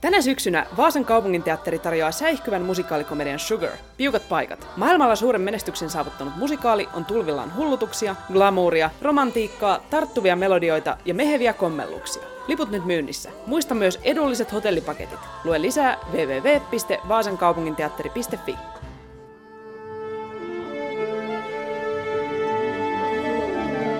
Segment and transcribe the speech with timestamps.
[0.00, 4.66] Tänä syksynä Vaasan kaupunginteatteri tarjoaa säihkyvän musikaalikomedian Sugar, piukat paikat.
[4.76, 12.22] Maailmalla suuren menestyksen saavuttanut musikaali on tulvillaan hullutuksia, glamouria, romantiikkaa, tarttuvia melodioita ja meheviä kommelluksia.
[12.48, 13.30] Liput nyt myynnissä.
[13.46, 15.18] Muista myös edulliset hotellipaketit.
[15.44, 18.56] Lue lisää www.vaasankaupunginteatteri.fi.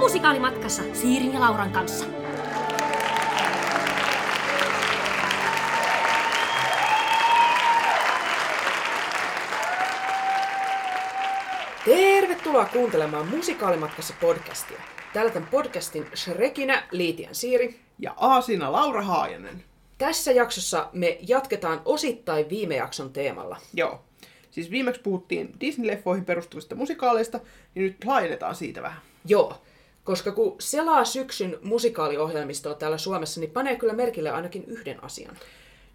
[0.00, 2.17] Musikaalimatkassa Siirin ja Lauran kanssa.
[12.48, 14.80] Tervetuloa kuuntelemaan Musikaalimatkassa podcastia.
[15.12, 17.80] Täällä tämän podcastin Shrekinä Liitian Siiri.
[17.98, 19.65] Ja Aasina Laura Haajanen.
[19.98, 23.57] Tässä jaksossa me jatketaan osittain viime jakson teemalla.
[23.74, 24.01] Joo.
[24.51, 27.41] Siis viimeksi puhuttiin Disney-leffoihin perustuvista musikaaleista,
[27.74, 29.02] niin nyt laajennetaan siitä vähän.
[29.24, 29.62] Joo,
[30.05, 35.37] koska kun selaa syksyn musikaaliohjelmistoa täällä Suomessa, niin panee kyllä merkille ainakin yhden asian.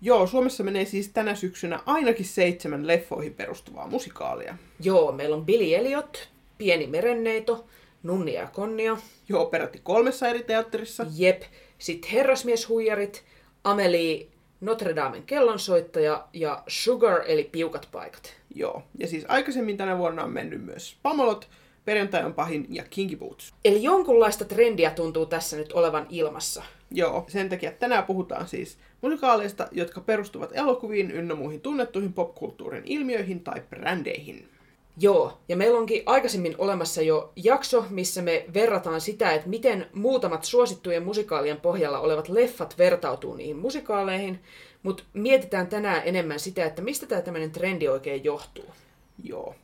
[0.01, 4.57] Joo, Suomessa menee siis tänä syksynä ainakin seitsemän leffoihin perustuvaa musikaalia.
[4.79, 7.65] Joo, meillä on Billy Elliot, Pieni merenneito,
[8.03, 8.97] Nunnia ja Konnia,
[9.29, 11.05] Joo, peräti kolmessa eri teatterissa.
[11.15, 11.41] Jep,
[11.77, 13.23] sitten Herrasmieshuijarit,
[13.63, 14.27] Amelie,
[14.61, 18.33] Notre Damen kellonsoittaja ja Sugar eli Piukat paikat.
[18.55, 21.49] Joo, ja siis aikaisemmin tänä vuonna on mennyt myös Pamolot,
[21.85, 23.53] Perjantai on pahin ja Kinky Boots.
[23.65, 26.63] Eli jonkunlaista trendiä tuntuu tässä nyt olevan ilmassa.
[26.91, 33.39] Joo, sen takia tänään puhutaan siis musikaaleista, jotka perustuvat elokuviin ynnä muihin tunnettuihin popkulttuurin ilmiöihin
[33.39, 34.49] tai brändeihin.
[34.97, 40.43] Joo, ja meillä onkin aikaisemmin olemassa jo jakso, missä me verrataan sitä, että miten muutamat
[40.43, 44.39] suosittujen musikaalien pohjalla olevat leffat vertautuu niihin musikaaleihin,
[44.83, 48.65] mutta mietitään tänään enemmän sitä, että mistä tämä tämmöinen trendi oikein johtuu.
[49.23, 49.55] Joo.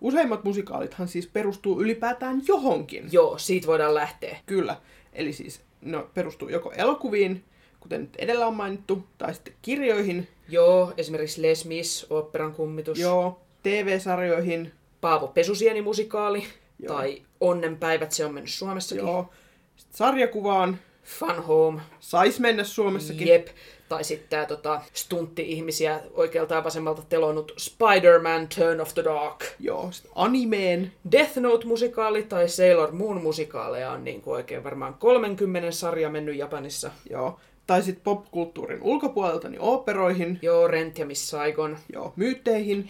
[0.00, 3.08] Useimmat musikaalithan siis perustuu ylipäätään johonkin.
[3.12, 4.36] Joo, siitä voidaan lähteä.
[4.46, 4.76] Kyllä.
[5.12, 7.44] Eli siis ne perustuu joko elokuviin,
[7.80, 12.98] kuten nyt edellä on mainittu, tai sitten kirjoihin, Joo, esimerkiksi Les Mis, oopperan kummitus.
[12.98, 16.44] joo, TV-sarjoihin, Paavo Pesusieni musikaali.
[16.78, 16.94] Joo.
[16.94, 19.04] Tai Onnenpäivät, se on mennyt Suomessakin.
[19.04, 19.30] joo,
[19.76, 21.82] sitten sarjakuvaan, Fun Home.
[22.00, 23.28] sais mennä Suomessakin.
[23.28, 23.48] Jep.
[23.88, 29.44] Tai sitten tämä tota, stuntti-ihmisiä oikealta ja vasemmalta telonut Spider-Man Turn of the Dark.
[29.60, 36.10] Joo, sitten animeen, Death Note-musikaali tai Sailor Moon-musikaaleja on niin kuin oikein varmaan 30 sarja
[36.10, 36.90] mennyt Japanissa.
[37.10, 41.76] joo, tai sitten popkulttuurin ulkopuolelta, niin oopperoihin, Joo, Rent ja Miss Saigon.
[41.92, 42.88] joo, myytteihin,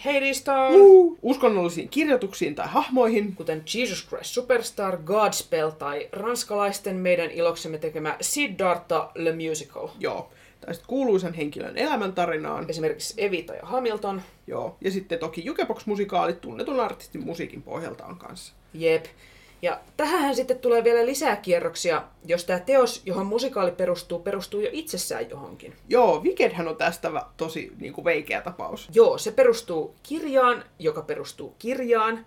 [0.73, 8.17] uh, uskonnollisiin kirjoituksiin tai hahmoihin, kuten Jesus Christ Superstar, Godspell tai ranskalaisten meidän iloksemme tekemä
[8.21, 9.87] Siddhartha Le Musical.
[9.99, 10.29] joo,
[10.61, 14.21] tai sitten kuuluisan henkilön elämäntarinaan, Esimerkiksi Evita ja Hamilton.
[14.47, 18.53] joo, ja sitten toki Jukebox-musikaalit tunnetun artistin musiikin pohjalta on kanssa.
[18.73, 19.05] Jep.
[19.61, 24.69] Ja tähän sitten tulee vielä lisää kierroksia, jos tämä teos, johon musikaali perustuu, perustuu jo
[24.71, 25.73] itsessään johonkin.
[25.89, 28.89] Joo, Wickedhän on tästä tosi niin kuin veikeä tapaus.
[28.93, 32.25] Joo, se perustuu kirjaan, joka perustuu kirjaan,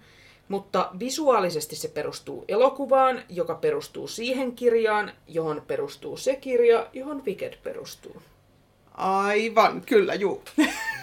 [0.48, 7.54] mutta visuaalisesti se perustuu elokuvaan, joka perustuu siihen kirjaan, johon perustuu se kirja, johon Wicked
[7.62, 8.22] perustuu.
[8.94, 10.44] Aivan, kyllä, juu.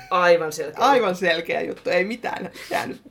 [0.09, 0.85] Aivan selkeä.
[0.85, 3.01] Aivan selkeä juttu, ei mitään jäänyt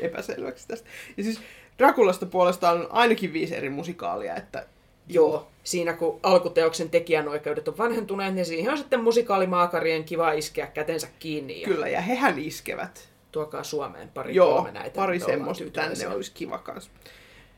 [0.00, 0.88] epäselväksi tästä.
[1.16, 1.40] Ja siis
[1.78, 4.66] Drakulasta puolestaan on ainakin viisi eri musikaalia, että
[5.08, 11.08] Joo, siinä kun alkuteoksen tekijänoikeudet on vanhentuneet, niin siihen on sitten musikaalimaakarien kiva iskeä kätensä
[11.18, 13.08] kiinni ja kyllä, ja hehän iskevät.
[13.32, 14.96] tuokaa Suomeen pari Joo, kolme näitä.
[14.96, 16.90] pari semmoista tänne olisi kiva kans.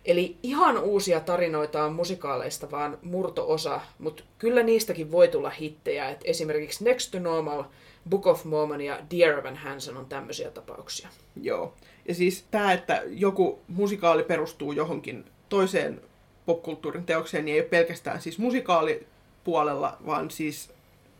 [0.05, 6.09] Eli ihan uusia tarinoita on musikaaleista vaan murto-osa, mutta kyllä niistäkin voi tulla hittejä.
[6.09, 7.65] Et esimerkiksi Next to Normal,
[8.09, 11.09] Book of Mormon ja Dear Evan Hansen on tämmöisiä tapauksia.
[11.43, 11.75] Joo.
[12.09, 16.00] Ja siis tämä, että joku musikaali perustuu johonkin toiseen
[16.47, 20.71] popkulttuurin teokseen, niin ei ole pelkästään siis musikaalipuolella, vaan siis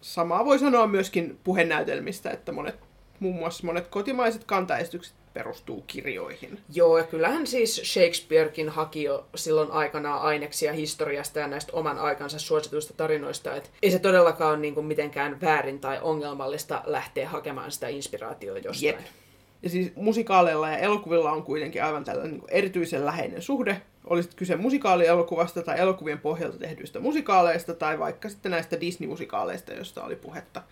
[0.01, 2.75] samaa voi sanoa myöskin puhenäytelmistä, että monet,
[3.21, 6.59] muun muassa monet kotimaiset kantaestykset perustuu kirjoihin.
[6.75, 12.39] Joo, ja kyllähän siis Shakespearekin haki jo silloin aikanaan aineksia historiasta ja näistä oman aikansa
[12.39, 13.57] suosituista tarinoista.
[13.57, 18.59] Et ei se todellakaan ole niin kuin mitenkään väärin tai ongelmallista lähteä hakemaan sitä inspiraatioa
[18.59, 18.87] jostain.
[18.87, 19.01] Jep.
[19.63, 23.83] Ja siis musikaaleilla ja elokuvilla on kuitenkin aivan tällainen niin erityisen läheinen suhde.
[24.05, 30.17] Olisi kyse musikaalielokuvasta tai elokuvien pohjalta tehdyistä musikaaleista tai vaikka sitten näistä Disney-musikaaleista, joista oli
[30.17, 30.63] puhetta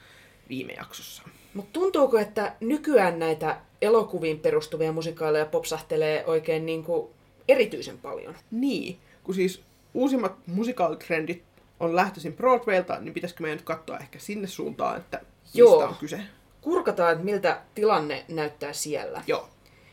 [0.49, 1.23] viime jaksossa.
[1.55, 7.09] Mutta tuntuuko, että nykyään näitä elokuviin perustuvia musikaaleja popsahtelee oikein niin kuin
[7.49, 8.35] erityisen paljon?
[8.51, 9.63] Niin, kun siis
[9.95, 11.43] uusimmat musikaalitrendit
[11.81, 15.79] on lähtöisin Broadwaylta, niin pitäisikö meidän nyt katsoa ehkä sinne suuntaan, että mistä Joo.
[15.79, 16.21] on kyse?
[16.69, 19.23] Kurkataan, että miltä tilanne näyttää siellä.
[19.27, 19.49] Joo.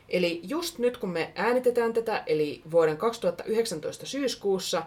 [0.09, 4.83] Eli just nyt kun me äänitetään tätä, eli vuoden 2019 syyskuussa,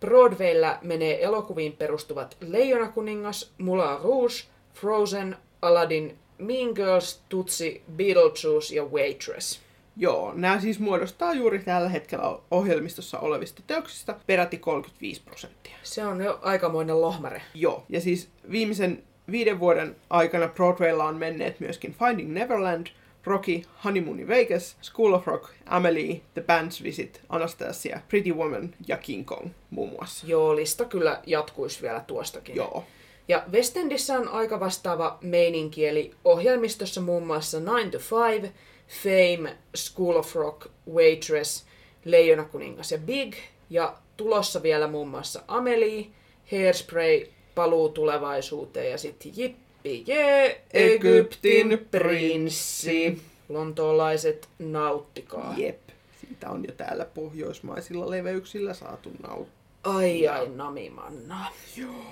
[0.00, 4.34] Broadwaylla menee elokuviin perustuvat Leijona kuningas, Moulin Rouge,
[4.74, 9.60] Frozen, Aladdin, Mean Girls, Tutsi, Beetlejuice ja Waitress.
[9.96, 15.76] Joo, nämä siis muodostaa juuri tällä hetkellä ohjelmistossa olevista teoksista peräti 35 prosenttia.
[15.82, 17.42] Se on jo aikamoinen lohmare.
[17.54, 22.86] Joo, ja siis viimeisen viiden vuoden aikana Broadwaylla on menneet myöskin Finding Neverland,
[23.24, 28.96] Rocky, Honeymoon in Vegas, School of Rock, Amelie, The Band's Visit, Anastasia, Pretty Woman ja
[28.96, 30.26] King Kong muun muassa.
[30.26, 32.56] Joo, lista kyllä jatkuisi vielä tuostakin.
[32.56, 32.84] Joo.
[33.28, 38.52] Ja West Endissä on aika vastaava meininki, eli ohjelmistossa muun muassa 9 to 5,
[38.88, 41.66] Fame, School of Rock, Waitress,
[42.04, 43.34] Leijona kuningas ja Big,
[43.70, 46.06] ja tulossa vielä muun muassa Amelie,
[46.52, 47.26] Hairspray,
[47.58, 53.18] Paluu tulevaisuuteen ja sitten Jippi, jee, Egyptin prinssi.
[53.48, 55.54] Lontoolaiset, nauttikaa.
[55.56, 55.80] Jep.
[56.20, 59.54] Siitä on jo täällä pohjoismaisilla leveyksillä saatu nauttia.
[59.84, 61.46] Ai ai, namimanna.
[61.76, 62.04] Joo.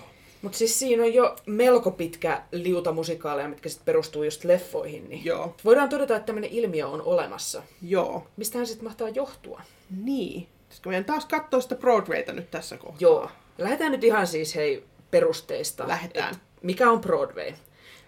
[0.43, 5.09] Mutta siis siinä on jo melko pitkä liuta musikaaleja, mitkä sitten perustuu just leffoihin.
[5.09, 5.55] Niin Joo.
[5.65, 7.63] Voidaan todeta, että tämmöinen ilmiö on olemassa.
[7.83, 8.27] Joo.
[8.37, 9.61] Mistähän sitten mahtaa johtua?
[10.03, 10.47] Niin.
[10.59, 12.97] Pitäisikö meidän taas katsoa sitä Broadwayta nyt tässä kohtaa?
[13.01, 13.31] Joo.
[13.59, 15.89] Lähdetään nyt ihan siis hei perusteista.
[15.89, 16.35] Lähdetään.
[16.35, 17.53] Et Mikä on Broadway?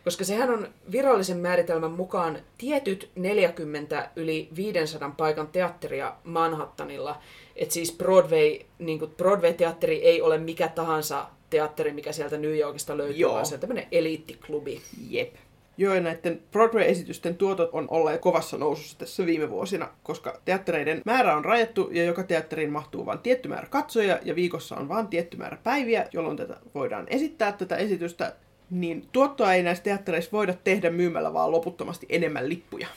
[0.05, 7.21] Koska sehän on virallisen määritelmän mukaan tietyt 40 yli 500 paikan teatteria Manhattanilla.
[7.56, 13.17] Et siis Broadway, niin Broadway-teatteri ei ole mikä tahansa teatteri, mikä sieltä New Yorkista löytyy,
[13.17, 13.33] Joo.
[13.33, 14.83] vaan se on tämmöinen eliittiklubi.
[15.09, 15.35] Jep.
[15.79, 21.37] Joo, ja näiden Broadway-esitysten tuotot on olleet kovassa nousussa tässä viime vuosina, koska teattereiden määrä
[21.37, 25.37] on rajattu ja joka teatteriin mahtuu vain tietty määrä katsoja ja viikossa on vain tietty
[25.37, 28.33] määrä päiviä, jolloin tätä voidaan esittää tätä esitystä,
[28.71, 32.89] niin tuottoa ei näissä teattereissa voida tehdä myymällä vaan loputtomasti enemmän lippuja.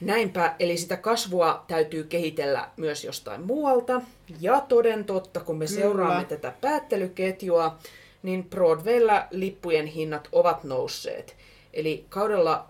[0.00, 4.00] Näinpä, eli sitä kasvua täytyy kehitellä myös jostain muualta.
[4.40, 5.80] Ja toden totta, kun me Kyllä.
[5.80, 7.78] seuraamme tätä päättelyketjua,
[8.22, 11.36] niin Broadwaylla lippujen hinnat ovat nousseet.
[11.76, 12.68] Eli kaudella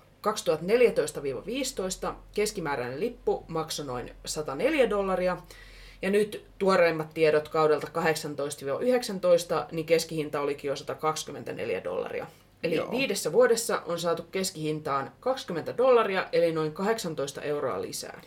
[2.11, 5.37] 2014-15 keskimääräinen lippu maksoi noin 104 dollaria.
[6.03, 7.91] Ja nyt tuoreimmat tiedot kaudelta 18-19,
[9.73, 12.27] niin keskihinta olikin jo 124 dollaria.
[12.63, 12.91] Eli Joo.
[12.91, 18.21] viidessä vuodessa on saatu keskihintaan 20 dollaria, eli noin 18 euroa lisää.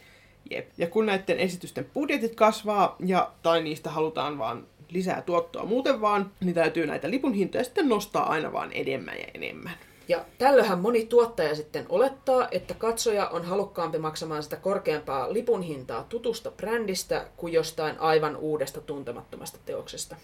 [0.52, 0.70] Jep.
[0.78, 6.32] Ja kun näiden esitysten budjetit kasvaa ja tai niistä halutaan vaan lisää tuottoa muuten vaan,
[6.40, 9.74] niin täytyy näitä lipun hintoja sitten nostaa aina vaan enemmän ja enemmän.
[10.10, 16.04] Ja tällöinhän moni tuottaja sitten olettaa, että katsoja on halukkaampi maksamaan sitä korkeampaa lipun hintaa
[16.04, 20.16] tutusta brändistä kuin jostain aivan uudesta tuntemattomasta teoksesta.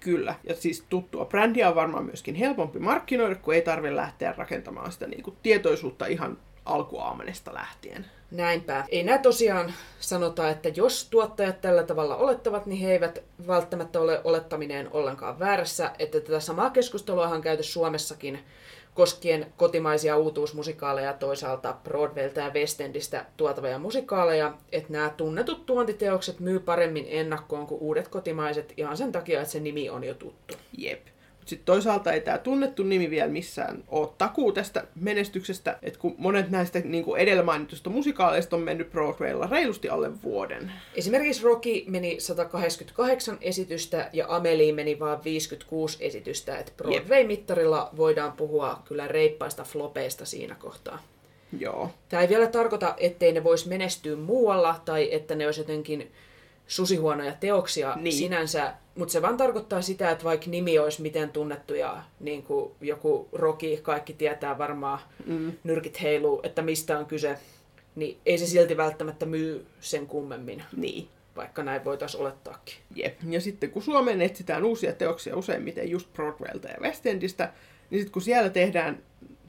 [0.00, 0.34] Kyllä.
[0.44, 5.06] Ja siis tuttua brändiä on varmaan myöskin helpompi markkinoida, kun ei tarvitse lähteä rakentamaan sitä
[5.06, 8.06] niin kuin tietoisuutta ihan alkuaamenesta lähtien.
[8.30, 8.84] Näinpä.
[8.88, 14.20] Ei nää tosiaan sanota, että jos tuottajat tällä tavalla olettavat, niin he eivät välttämättä ole
[14.24, 15.90] olettamineen ollenkaan väärässä.
[15.98, 18.38] Että tätä samaa keskustelua on käyty Suomessakin
[18.98, 26.40] koskien kotimaisia uutuusmusikaaleja ja toisaalta Broadwaylta ja West Endistä tuotavia musikaaleja, että nämä tunnetut tuontiteokset
[26.40, 30.54] myy paremmin ennakkoon kuin uudet kotimaiset ihan sen takia, että se nimi on jo tuttu.
[30.78, 31.06] Jep.
[31.48, 36.50] Sitten toisaalta ei tämä tunnettu nimi vielä missään ole takuu tästä menestyksestä, että kun monet
[36.50, 40.72] näistä niin kuin edellä mainitusta musikaaleista on mennyt Broadwaylla reilusti alle vuoden.
[40.94, 48.82] Esimerkiksi Rocky meni 188 esitystä ja Amelie meni vain 56 esitystä, että Broadway-mittarilla voidaan puhua
[48.84, 51.02] kyllä reippaista flopeista siinä kohtaa.
[51.58, 51.90] Joo.
[52.08, 56.12] Tämä ei vielä tarkoita, ettei ne voisi menestyä muualla tai että ne olisi jotenkin
[56.68, 58.12] susihuonoja teoksia Niin.
[58.12, 62.72] sinänsä, mutta se vaan tarkoittaa sitä, että vaikka nimi olisi miten tunnettu ja niin kuin
[62.80, 65.52] joku Rocky, kaikki tietää varmaan, mm.
[65.64, 67.38] nyrkit heiluu, että mistä on kyse,
[67.94, 71.08] niin ei se silti välttämättä myy sen kummemmin, Niin.
[71.36, 72.74] vaikka näin voitaisiin olettaakin.
[72.94, 73.18] Jep.
[73.28, 77.52] Ja sitten kun Suomeen etsitään uusia teoksia useimmiten just Broadwaylta ja West Endistä,
[77.90, 79.02] niin sitten kun siellä tehdään,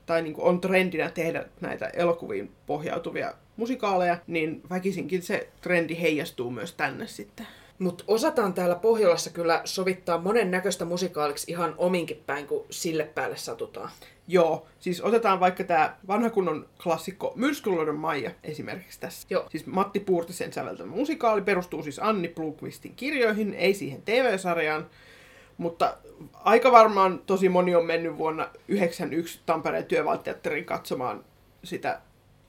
[0.05, 6.51] tai niin kuin on trendinä tehdä näitä elokuviin pohjautuvia musikaaleja, niin väkisinkin se trendi heijastuu
[6.51, 7.47] myös tänne sitten.
[7.79, 13.37] Mutta osataan täällä Pohjolassa kyllä sovittaa monen näköistä musikaaliksi ihan ominkin päin, kun sille päälle
[13.37, 13.89] satutaan.
[14.27, 19.27] Joo, siis otetaan vaikka tämä vanha kunnon klassikko Myrskyluodon Maija esimerkiksi tässä.
[19.29, 19.45] Joo.
[19.49, 24.87] Siis Matti Puurtisen säveltämä musikaali perustuu siis Anni Blomqvistin kirjoihin, ei siihen TV-sarjaan.
[25.57, 25.97] Mutta
[26.33, 31.25] aika varmaan tosi moni on mennyt vuonna 1991 Tampereen työvalteatteriin katsomaan
[31.63, 32.01] sitä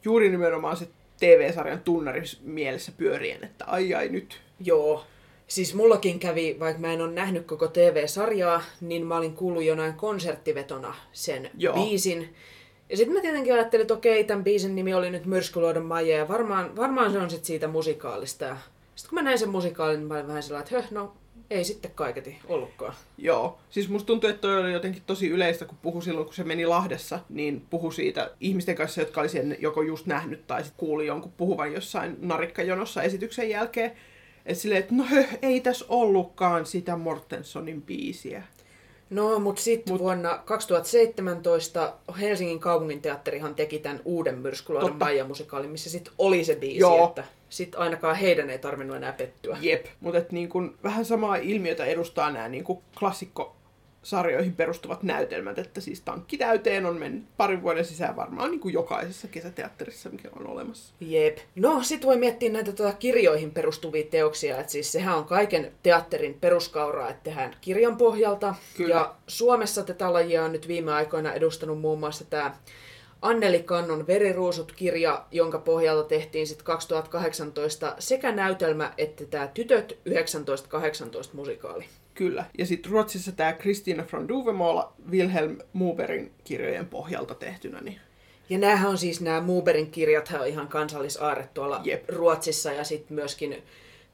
[0.05, 0.89] juuri nimenomaan se
[1.21, 4.41] TV-sarjan tunnari mielessä pyörien, että ai ai nyt.
[4.61, 5.05] Joo.
[5.47, 9.95] Siis mullakin kävi, vaikka mä en ole nähnyt koko TV-sarjaa, niin mä olin kuullut jonain
[9.95, 11.75] konserttivetona sen Joo.
[11.75, 12.35] biisin.
[12.91, 16.29] Ja sitten mä tietenkin ajattelin, että okei, tämän biisin nimi oli nyt Myrskyluodon Maija, ja
[16.29, 18.45] varmaan, varmaan se on sitten siitä musikaalista.
[18.45, 18.57] Ja
[18.95, 21.13] sitten kun mä näin sen musikaalin, niin mä olin vähän sellainen, että höh, no
[21.51, 22.95] Ei sitten kaiketi ollutkaan.
[23.19, 23.59] Joo.
[23.71, 26.67] Siis musta tuntuu, että toi oli jotenkin tosi yleistä, kun puhu silloin, kun se meni
[26.67, 31.07] Lahdessa, niin puhu siitä ihmisten kanssa, jotka oli sen joko just nähnyt tai sit kuuli
[31.07, 33.93] jonkun puhuvan jossain narikkajonossa esityksen jälkeen.
[34.47, 38.43] Että silleen, että no höh, ei tässä ollutkaan sitä Mortensonin biisiä.
[39.11, 44.97] No, mutta sitten Mut- vuonna 2017 Helsingin kaupunginteatterihan teki tämän uuden Myrskyluodon.
[44.99, 47.09] Maija-musikaalin, missä sitten oli se biisi, Joo.
[47.09, 49.57] että sitten ainakaan heidän ei tarvinnut enää pettyä.
[49.61, 49.87] Jep.
[50.01, 52.65] Mutta niin kun, vähän samaa ilmiötä edustaa nämä niin
[52.99, 58.75] klassikkosarjoihin perustuvat näytelmät, että siis tankki täyteen on mennyt parin vuoden sisään varmaan niin kuin
[58.75, 60.95] jokaisessa kesäteatterissa, mikä on olemassa.
[61.01, 61.39] Jep.
[61.57, 66.39] No, sit voi miettiä näitä tota, kirjoihin perustuvia teoksia, että siis sehän on kaiken teatterin
[66.41, 68.55] peruskauraa, että tehdään kirjan pohjalta.
[68.77, 68.95] Kyllä.
[68.95, 72.55] Ja Suomessa tätä lajia on nyt viime aikoina edustanut muun muassa tämä
[73.23, 81.85] Anneli Kannon Veriruusut-kirja, jonka pohjalta tehtiin sitten 2018 sekä näytelmä että tämä Tytöt 1918 musikaali.
[82.15, 82.45] Kyllä.
[82.59, 87.81] Ja sitten Ruotsissa tämä Christina von Duvemola Wilhelm Muberin kirjojen pohjalta tehtynä.
[87.81, 88.01] Niin
[88.49, 92.09] Ja näähän on siis nämä Muuberin kirjat on ihan kansallisaarre tuolla Jep.
[92.09, 93.63] Ruotsissa ja sitten myöskin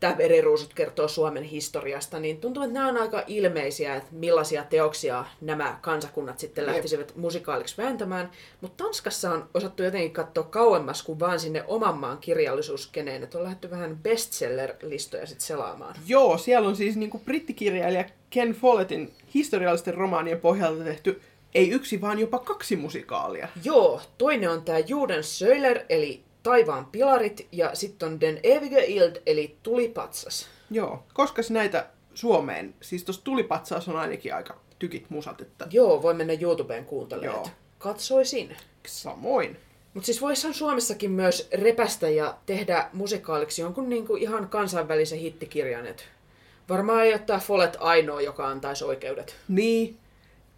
[0.01, 5.25] tämä Veriruusut kertoo Suomen historiasta, niin tuntuu, että nämä on aika ilmeisiä, että millaisia teoksia
[5.41, 6.73] nämä kansakunnat sitten Jep.
[6.73, 8.31] lähtisivät musikaaliksi vääntämään.
[8.61, 13.45] Mutta Tanskassa on osattu jotenkin katsoa kauemmas kuin vaan sinne oman maan kirjallisuuskeneen, että on
[13.45, 15.97] lähdetty vähän bestseller-listoja sitten selaamaan.
[16.07, 21.21] Joo, siellä on siis niinku brittikirjailija Ken Follettin historiallisten romaanien pohjalta tehty
[21.55, 23.49] ei yksi, vaan jopa kaksi musikaalia.
[23.65, 29.17] Joo, toinen on tämä Juden Söiler, eli Taivaan pilarit, ja sitten on Den Evige Ild,
[29.27, 30.49] eli Tulipatsas.
[30.71, 36.15] Joo, koska näitä Suomeen, siis tuossa tulipatsaus on ainakin aika tykit musat, että Joo, voi
[36.15, 37.37] mennä YouTubeen kuuntelemaan.
[37.37, 37.49] Joo.
[37.79, 38.57] Katsoisin.
[38.87, 39.57] samoin.
[39.95, 45.87] Mutta siis voisihan Suomessakin myös repästä ja tehdä musikaaliksi jonkun niinku ihan kansainvälisen hittikirjan.
[45.87, 46.05] Et
[46.69, 49.37] varmaan ei tämä Follet ainoa, joka antaisi oikeudet.
[49.49, 49.97] Niin,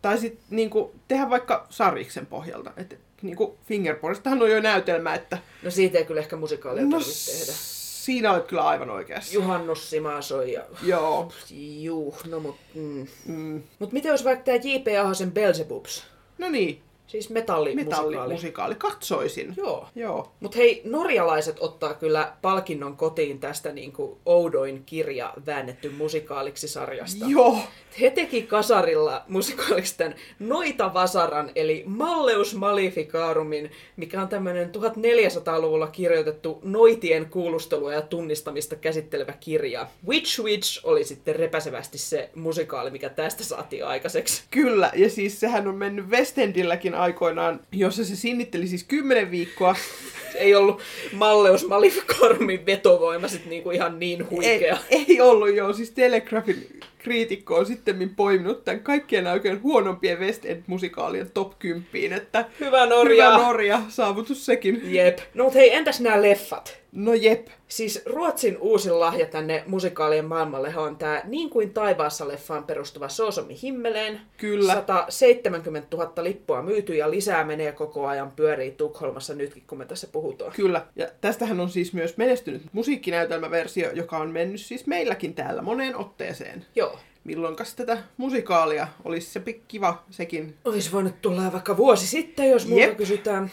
[0.03, 2.73] tai sitten niinku, tehdä vaikka Sariksen pohjalta.
[3.19, 7.33] Että niinku Fingerporistahan on jo näytelmä, että No siitä ei kyllä ehkä musikaalia no, tarvitse
[7.39, 7.53] tehdä.
[7.55, 9.35] siinä olet kyllä aivan oikeassa.
[9.35, 10.63] Juhannus Simasoi ja...
[10.83, 11.33] Joo.
[11.81, 12.57] Juu, no mut...
[12.75, 13.07] Mm.
[13.27, 13.63] Mm.
[13.79, 14.87] Mut miten olisi vaikka tämä J.P.
[15.01, 16.05] Ahosen Belzebubs?
[16.39, 18.09] No niin, Siis metallimusikaali.
[18.09, 18.75] metallimusikaali.
[18.75, 19.55] Katsoisin.
[19.57, 19.89] Joo.
[19.95, 20.33] Joo.
[20.41, 27.25] Mutta hei, norjalaiset ottaa kyllä palkinnon kotiin tästä niinku oudoin kirja väännetty musikaaliksi sarjasta.
[27.29, 27.59] Joo.
[28.01, 36.61] He teki kasarilla musikaaliksi tämän Noita Vasaran, eli Malleus Maleficarumin, mikä on tämmöinen 1400-luvulla kirjoitettu
[36.63, 39.87] noitien kuulustelua ja tunnistamista käsittelevä kirja.
[40.09, 44.43] Witch Witch oli sitten repäsevästi se musikaali, mikä tästä saatiin aikaiseksi.
[44.51, 49.77] Kyllä, ja siis sehän on mennyt West Endilläkin aikoinaan, jossa se sinnitteli siis kymmenen viikkoa.
[50.35, 50.81] Ei ollut
[51.13, 54.79] Malleus Maleficarumin vetovoima sit niinku ihan niin Ei, huikea.
[54.91, 61.31] ei ollut joo, siis Telegraphin kriitikko on sitten poiminut tämän kaikkien aikojen huonompien West End-musikaalien
[61.31, 63.31] top 10, että Hyvä Norja!
[63.31, 64.81] hyvä Norja, saavutus sekin.
[64.95, 65.19] Jep.
[65.35, 66.79] No mut hei, entäs nämä leffat?
[66.93, 72.65] No jep, Siis Ruotsin uusin lahja tänne musikaalien maailmalle on tämä Niin kuin taivaassa leffaan
[72.65, 74.21] perustuva Soosomi himmeleen.
[74.37, 74.75] Kyllä.
[74.75, 80.07] 170 000 lippua myyty ja lisää menee koko ajan pyörii Tukholmassa nytkin, kun me tässä
[80.13, 80.53] puhutaan.
[80.53, 80.87] kyllä.
[80.97, 86.67] Ja tästähän on siis myös menestynyt musiikkinäytelmäversio, joka on mennyt siis meilläkin täällä moneen otteeseen.
[86.75, 86.99] Joo.
[87.25, 90.55] Milloinkas tätä musikaalia olisi se kiva sekin.
[90.65, 92.97] Olisi voinut tulla vaikka vuosi sitten, jos muuta Jep.
[92.97, 93.51] kysytään.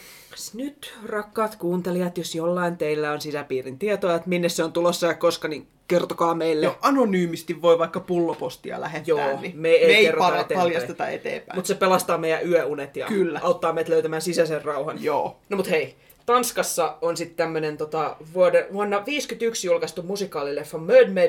[0.54, 5.14] Nyt, rakkaat kuuntelijat, jos jollain teillä on sisäpiirin tietoa, että minne se on tulossa ja
[5.14, 6.66] koska, niin kertokaa meille.
[6.66, 10.60] Joo, anonyymisti voi vaikka pullopostia lähettää, Joo, niin me ei me ei kerrota pala- eteenpäin.
[10.68, 11.56] paljasteta eteenpäin.
[11.58, 13.40] Mutta se pelastaa meidän yöunet ja Kyllä.
[13.42, 15.02] auttaa meitä löytämään sisäisen rauhan.
[15.02, 15.36] Joo.
[15.48, 15.96] No mut hei,
[16.26, 20.78] Tanskassa on sitten tämmönen tota, vuode, vuonna 1951 julkaistu musikaalileffa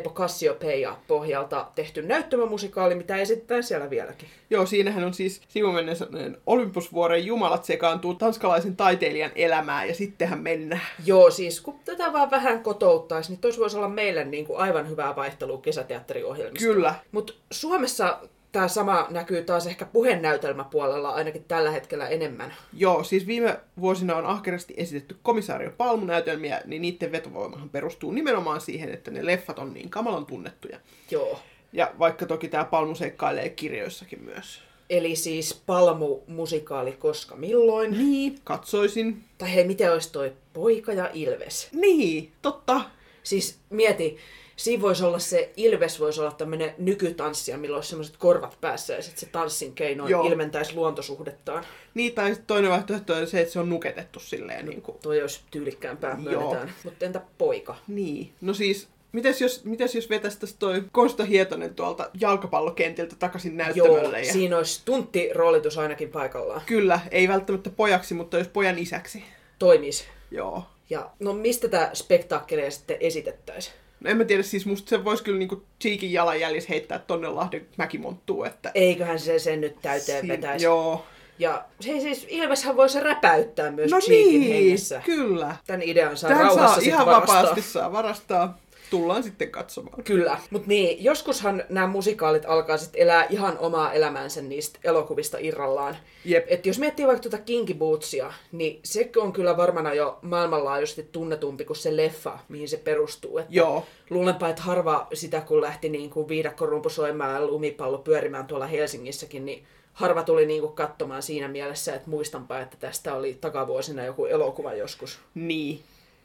[0.04, 4.30] på Cassiopeia pohjalta tehty näyttämömusikaali, mitä esitetään siellä vieläkin.
[4.50, 10.82] Joo, siinähän on siis sivumennen sanoen Olympusvuoren jumalat sekaantuu tanskalaisen taiteilijan elämään ja sittenhän mennään.
[11.06, 14.90] Joo, siis kun tätä vaan vähän kotouttaisi, niin tois voisi olla meille niin kuin aivan
[14.90, 16.68] hyvää vaihtelua kesäteatteriohjelmista.
[16.68, 16.96] Kyllä.
[17.12, 18.20] Mutta Suomessa
[18.58, 22.54] tämä sama näkyy taas ehkä puhenäytelmäpuolella ainakin tällä hetkellä enemmän.
[22.74, 28.94] Joo, siis viime vuosina on ahkerasti esitetty komissaario Palmunäytelmiä, niin niiden vetovoimahan perustuu nimenomaan siihen,
[28.94, 30.80] että ne leffat on niin kamalan tunnettuja.
[31.12, 31.40] Joo.
[31.74, 34.62] Ja vaikka toki tämä Palmu seikkailee kirjoissakin myös.
[34.90, 37.92] Eli siis Palmu-musikaali koska milloin.
[37.92, 39.24] Niin, katsoisin.
[39.38, 41.70] Tai hei, miten olisi toi Poika ja Ilves?
[41.72, 42.82] Niin, totta.
[43.24, 44.18] Siis mieti,
[44.58, 49.02] siinä voisi olla se, Ilves voisi olla tämmöinen nykytanssija, millä olisi semmoiset korvat päässä ja
[49.02, 50.28] sitten se tanssin keinoin Joo.
[50.28, 51.66] ilmentäisi luontosuhdettaan.
[51.94, 54.98] Niin, tai toinen vaihtoehto on se, että se on nuketettu silleen niin kuin...
[55.02, 56.74] Toi olisi tyylikkäämpää, myönnetään.
[56.84, 57.76] Mutta entä poika?
[57.88, 64.18] Niin, no siis Mites jos, mites jos vetäisiin toi Konsta Hietonen tuolta jalkapallokentiltä takaisin näyttämölle?
[64.18, 64.34] Joo, ja...
[64.34, 66.62] siinä olisi tuntti-roolitus ainakin paikallaan.
[66.66, 69.24] Kyllä, ei välttämättä pojaksi, mutta jos pojan isäksi.
[69.60, 70.08] Toimis.
[70.32, 70.64] Joo.
[70.90, 73.76] Ja no mistä tämä spektaakkelia sitten esitettäisiin?
[74.00, 77.68] No en mä tiedä, siis musta se voisi kyllä niinku Cheekin jalanjäljissä heittää tonne Lahden
[77.78, 78.72] mäkimonttuun, että...
[78.76, 80.66] Eiköhän se sen nyt täyteen Siin- vetäisi.
[80.66, 81.06] Joo.
[81.40, 85.02] Ja se siis Ilveshän voisi räpäyttää myös No Cheekin niin, hengessä.
[85.06, 85.56] kyllä.
[85.68, 87.36] Tän idean saa Tähän rauhassa saa ihan varastaa.
[87.38, 88.58] vapaasti saa varastaa.
[88.90, 90.04] Tullaan sitten katsomaan.
[90.04, 95.98] Kyllä, mutta niin, joskushan nämä musikaalit alkaa sitten elää ihan omaa elämäänsä niistä elokuvista irrallaan.
[96.26, 96.46] Jep.
[96.48, 101.66] Et jos miettii vaikka tuota Kinky Bootsia, niin se on kyllä varmana jo maailmanlaajuisesti tunnetumpi
[101.66, 103.38] kuin se leffa, mihin se perustuu.
[103.38, 103.86] Että Joo.
[104.10, 109.46] Luulenpa, että harva sitä, kun lähti niin kuin viidakkorumpu soimaan ja lumipallo pyörimään tuolla Helsingissäkin,
[109.46, 114.26] niin harva tuli niin kuin katsomaan siinä mielessä, että muistanpa, että tästä oli takavuosina joku
[114.26, 115.20] elokuva joskus.
[115.36, 115.80] Niin.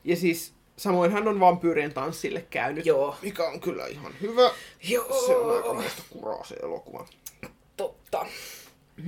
[0.05, 0.53] Ja siis
[0.83, 2.87] samoin hän on vampyyrien tanssille käynyt.
[2.87, 3.17] Joo.
[3.23, 4.51] Mikä on kyllä ihan hyvä.
[4.89, 5.27] Joo.
[5.27, 7.07] Se on aika kuraa se elokuva.
[7.77, 8.27] Totta.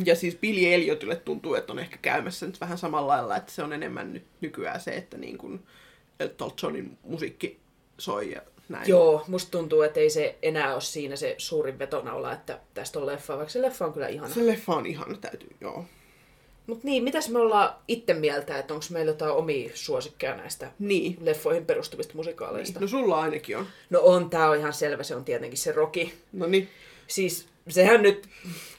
[0.04, 3.62] Ja siis Billy Elliottille tuntuu, että on ehkä käymässä nyt vähän samalla lailla, että se
[3.62, 5.66] on enemmän nyt nykyään se, että niin kuin
[6.21, 7.61] Elton Johnin musiikki
[7.99, 8.88] soi ja näin.
[8.88, 13.07] Joo, musta tuntuu, että ei se enää ole siinä se suurin vetonaula, että tästä on
[13.07, 14.35] leffa, vaikka se leffa on kyllä ihana.
[14.35, 15.85] Se leffa on ihana, täytyy, joo.
[16.66, 21.16] Mutta niin, mitäs me ollaan itse mieltä, että onko meillä jotain omia suosikkeja näistä Niin.
[21.21, 22.80] leffoihin perustuvista musikaaleista?
[22.80, 23.66] No sulla ainakin on.
[23.90, 26.09] No on, tää on ihan selvä, se on tietenkin se Rocky.
[26.33, 26.68] No niin.
[27.06, 28.28] Siis sehän nyt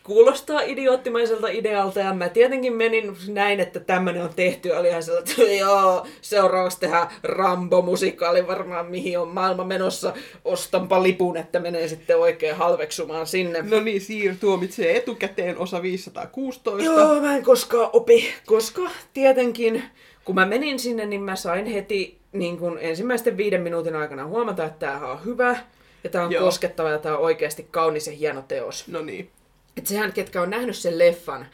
[0.05, 4.71] kuulostaa idioottimaiselta idealta ja mä tietenkin menin näin, että tämmönen on tehty.
[4.71, 10.13] Oli ihan sellainen, että joo, seuraavaksi tehdään Rambo-musikaali varmaan mihin on maailma menossa.
[10.45, 13.61] Ostanpa lipun, että menee sitten oikein halveksumaan sinne.
[13.61, 16.83] No niin, Siir tuomitsee etukäteen osa 516.
[16.83, 18.81] Joo, mä en koskaan opi, koska
[19.13, 19.83] tietenkin
[20.25, 24.65] kun mä menin sinne, niin mä sain heti niin kun ensimmäisten viiden minuutin aikana huomata,
[24.65, 25.57] että tämähän on hyvä
[26.03, 26.43] ja tämä on Joo.
[26.43, 28.87] koskettava ja tämä on oikeasti kaunis ja hieno teos.
[28.87, 29.29] No niin.
[29.77, 31.47] Et sehän, ketkä on nähnyt sen leffan,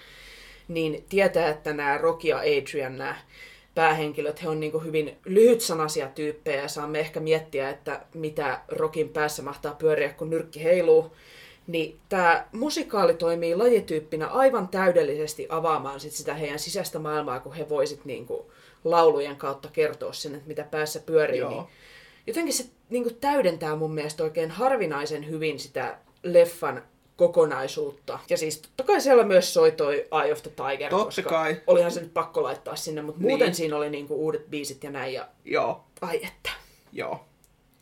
[0.68, 3.16] niin tietää, että nämä Rocky ja Adrian, nämä
[3.76, 9.42] päähenkilöt, he on niin hyvin lyhytsanaisia tyyppejä ja saamme ehkä miettiä, että mitä Rokin päässä
[9.42, 11.16] mahtaa pyöriä, kun nyrkki heiluu.
[11.68, 17.70] Niin tämä musikaali toimii lajityyppinä aivan täydellisesti avaamaan sit sitä heidän sisäistä maailmaa, kun he
[17.70, 18.28] voisit niin
[18.84, 21.40] laulujen kautta kertoa sen, että mitä päässä pyörii.
[21.40, 21.50] Joo.
[21.50, 21.66] Niin
[22.28, 26.84] jotenkin se niin kuin täydentää mun mielestä oikein harvinaisen hyvin sitä leffan
[27.28, 28.20] kokonaisuutta.
[28.30, 31.62] Ja siis totta kai siellä myös soi toi Eye of the Tiger, Totta koska kai.
[31.68, 33.56] olihan se nyt pakko laittaa sinne, mutta muuten Niin.
[33.56, 35.84] siinä oli niinku uudet biisit ja näin, ja Joo.
[36.02, 36.50] ai että.
[36.94, 37.26] Joo.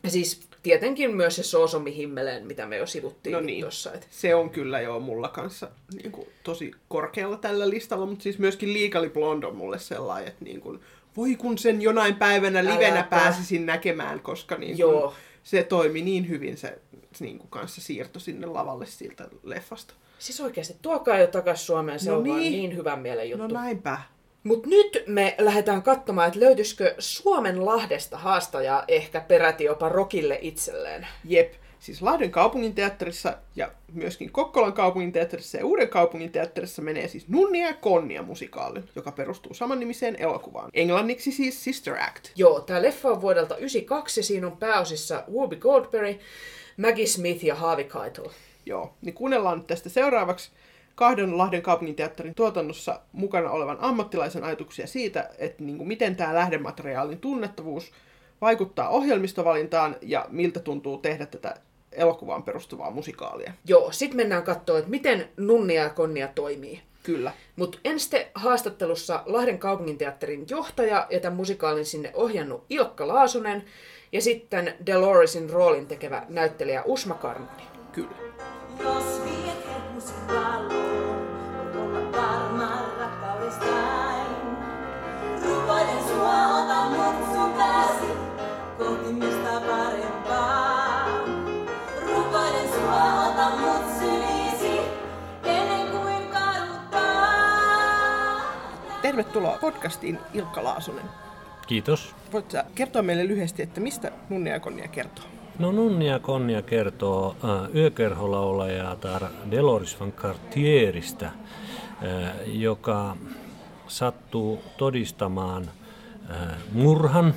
[0.02, 3.60] Ja siis tietenkin myös se Soosomi Himmeleen, mitä me jo sivuttiin No niin.
[3.60, 3.92] tuossa.
[3.92, 8.38] Et Se on kyllä jo mulla kanssa niin kuin, tosi korkealla tällä listalla, mutta siis
[8.38, 10.80] myöskin Legally Blonde on mulle sellainen, että niin kuin,
[11.16, 13.08] voi kun sen jonain päivänä livenä Äläpä.
[13.16, 15.00] pääsisin näkemään, koska niin Joo.
[15.00, 16.78] kuin, se toimi niin hyvin se
[17.20, 19.94] niin kuin, kanssa siirto sinne lavalle siltä leffasta.
[20.18, 22.52] Siis oikeasti, tuokaa jo takas Suomeen, se No on vaan niin.
[22.52, 23.54] niin hyvän mielen No juttu.
[23.54, 23.98] näinpä.
[24.44, 31.06] Mutta nyt me lähdetään katsomaan, että löytyisikö Suomen Lahdesta haastajaa ehkä peräti jopa Rokille itselleen.
[31.24, 31.52] Jep.
[31.80, 38.22] Siis Lahden kaupunginteatterissa ja myöskin Kokkolan kaupunginteatterissa ja Uuden kaupunginteatterissa menee siis Nunnia ja Konnia
[38.22, 40.70] musikaali, joka perustuu samannimiseen elokuvaan.
[40.74, 42.28] Englanniksi siis Sister Act.
[42.36, 46.16] Joo, tämä leffa on vuodelta 92 ja siinä on pääosissa Whoopi Goldberg,
[46.76, 48.28] Maggie Smith ja Harvey Keitel.
[48.66, 50.50] Joo, niin kuunnellaan nyt tästä seuraavaksi
[50.94, 57.18] kahden Lahden kaupunginteatterin tuotannossa mukana olevan ammattilaisen ajatuksia siitä, että niin kuin miten tämä lähdemateriaalin
[57.18, 57.92] tunnettavuus
[58.40, 61.54] vaikuttaa ohjelmistovalintaan ja miltä tuntuu tehdä tätä
[61.92, 63.52] elokuvaan perustuvaa musikaalia.
[63.64, 66.80] Joo, sitten mennään katsoa, että miten Nunnia ja Konnia toimii.
[67.02, 67.32] Kyllä.
[67.56, 73.64] Mutta ensin haastattelussa Lahden kaupunginteatterin johtaja ja tämän musikaalin sinne ohjannut Ilkka Laasonen
[74.12, 77.62] ja sitten Deloresin roolin tekevä näyttelijä Usma Karnoni.
[77.92, 78.10] Kyllä.
[78.82, 81.26] Jos viet herkusi valoon,
[81.56, 84.26] voit olla varma rakkaudestaan.
[85.44, 88.06] Rukoilen sua, ota mut sun pääsi
[88.78, 90.19] kohti mistä parempaa.
[99.20, 101.04] Tervetuloa podcastiin Ilkka Laasonen.
[101.66, 102.14] Kiitos.
[102.32, 105.24] Voit sä kertoa meille lyhyesti, että mistä Nunnia ja Konnia kertoo?
[105.58, 111.32] No Nunnia Konnia kertoo äh, yökerholaulajatar Deloris van Cartieristä, äh,
[112.46, 113.16] joka
[113.86, 115.70] sattuu todistamaan
[116.30, 116.36] äh,
[116.72, 117.34] murhan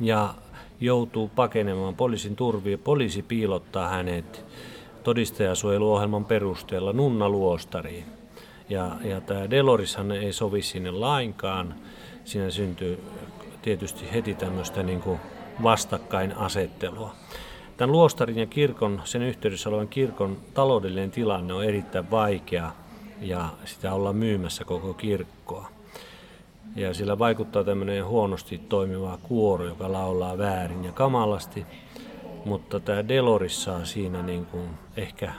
[0.00, 0.34] ja
[0.80, 2.78] joutuu pakenemaan poliisin turviin.
[2.78, 4.44] Poliisi piilottaa hänet
[5.02, 8.04] todistajasuojeluohjelman perusteella nunnaluostariin.
[8.68, 11.74] Ja, ja tämä Delorishan ei sovi sinne lainkaan.
[12.24, 13.02] Siinä syntyy
[13.62, 15.20] tietysti heti tämmöistä niin kuin
[15.62, 17.14] vastakkainasettelua.
[17.76, 22.72] tämän luostarin ja kirkon, sen yhteydessä olevan kirkon taloudellinen tilanne on erittäin vaikea
[23.20, 25.68] ja sitä ollaan myymässä koko kirkkoa.
[26.76, 31.66] Ja sillä vaikuttaa tämmöinen huonosti toimiva kuoro, joka laulaa väärin ja kamalasti.
[32.44, 35.32] Mutta tämä Deloris saa siinä niin kuin ehkä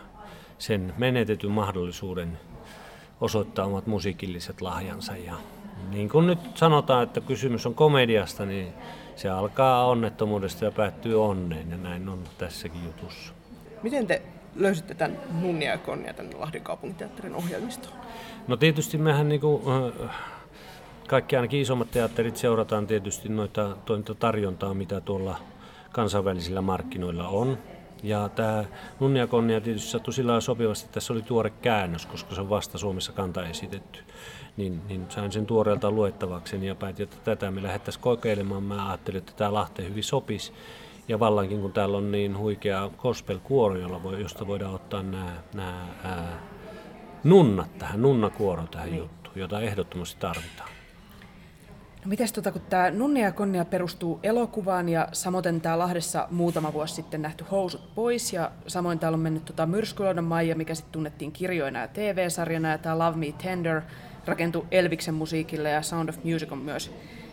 [0.58, 2.40] sen menetetyn mahdollisuuden
[3.22, 5.18] osoittaa omat musiikilliset lahjansa.
[5.18, 5.34] Ja
[5.90, 8.74] niin kuin nyt sanotaan, että kysymys on komediasta, niin
[9.16, 13.34] se alkaa onnettomuudesta ja päättyy onneen, ja näin on tässäkin jutussa.
[13.84, 14.22] Miten te
[14.56, 17.96] löysitte tämän Nunnia ja Konnia tänne Lahden kaupunginteatterin ohjelmistoon?
[18.48, 19.64] No tietysti mehän niin kuin,
[21.08, 25.38] kaikki ainakin isommat teatterit seurataan tietysti noita, noita tarjontaa, mitä tuolla
[25.92, 27.58] kansainvälisillä markkinoilla on.
[28.04, 28.66] Ja tämä
[29.00, 32.78] Nunnia Konnia tietysti sattui sillä sopivasti, että tässä oli tuore käännös, koska se on vasta
[32.78, 34.00] Suomessa kanta esitetty.
[34.58, 38.64] Niin, niin sain sen tuoreelta luettavakseni ja päätin, että tätä me lähdettäisiin kokeilemaan.
[38.64, 40.54] Mä ajattelin, että tämä Lahteen hyvin sopisi.
[41.08, 45.88] Ja vallankin kun täällä on niin huikea gospel-kuoro, jolla voi, josta voidaan ottaa nämä, nämä
[46.04, 46.42] ää,
[47.24, 49.00] nunnat tähän, nunnakuoro tähän niin.
[49.00, 50.77] juttuun, jota ehdottomasti tarvitaan.
[52.08, 56.96] Mites tota, kun tämä Nunnia ja Konnia perustuu elokuvaan ja samoin tämä Lahdessa muutama vuosi
[56.96, 61.32] sitten nähty Housut pois ja samoin täällä on mennyt tota Myrskylouden Maija, mikä sitten tunnettiin
[61.32, 63.82] kirjoina ja TV-sarjana ja tämä Love Me Tender
[64.26, 66.92] rakentui Elviksen musiikille ja Sound of Music on myös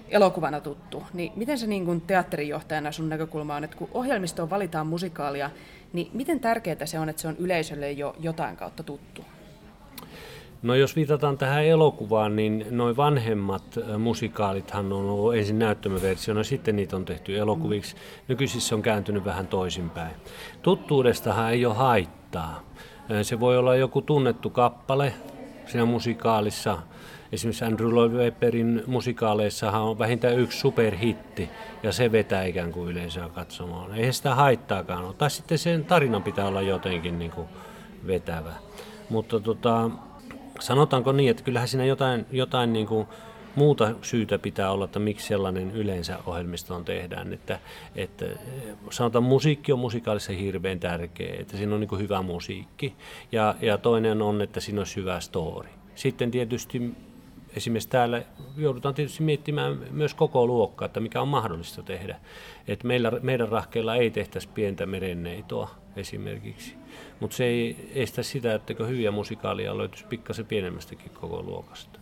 [0.08, 1.02] elokuvana tuttu.
[1.12, 5.50] Niin miten se niin kuin teatterijohtajana sun näkökulma on, että kun ohjelmistoon valitaan musikaalia,
[5.92, 9.24] niin miten tärkeää se on, että se on yleisölle jo jotain kautta tuttu?
[10.64, 16.96] No jos viitataan tähän elokuvaan, niin noin vanhemmat musikaalithan on ollut ensin näyttämöversiona, sitten niitä
[16.96, 17.96] on tehty elokuviksi.
[18.28, 20.14] Nykyisissä on kääntynyt vähän toisinpäin.
[20.62, 22.62] Tuttuudestahan ei ole haittaa.
[23.22, 25.14] Se voi olla joku tunnettu kappale
[25.66, 26.78] siinä musikaalissa.
[27.32, 31.48] Esimerkiksi Andrew Lloyd Webberin musikaaleissahan on vähintään yksi superhitti,
[31.82, 33.94] ja se vetää ikään kuin yleisöä katsomaan.
[33.94, 35.14] Eihän sitä haittaakaan ole.
[35.14, 37.48] Tai sitten sen tarinan pitää olla jotenkin niin kuin
[38.06, 38.52] vetävä.
[39.10, 39.90] Mutta tota,
[40.60, 43.06] sanotaanko niin, että kyllähän siinä jotain, jotain niin kuin
[43.54, 47.32] muuta syytä pitää olla, että miksi sellainen yleensä ohjelmistoon tehdään.
[47.32, 47.58] Että,
[47.96, 48.24] että
[48.90, 52.94] sanotaan, musiikki on musikaalissa hirveän tärkeä, että siinä on niin hyvä musiikki.
[53.32, 55.68] Ja, ja toinen on, että siinä on hyvä story.
[55.94, 56.94] Sitten tietysti
[57.56, 58.22] esimerkiksi täällä
[58.56, 62.16] joudutaan tietysti miettimään myös koko luokkaa, että mikä on mahdollista tehdä.
[62.68, 66.74] Että meillä, meidän rahkeilla ei tehtäisi pientä merenneitoa esimerkiksi.
[67.20, 72.00] Mutta se ei estä sitä, että hyviä musikaalia löytyisi pikkasen pienemmästäkin koko luokasta.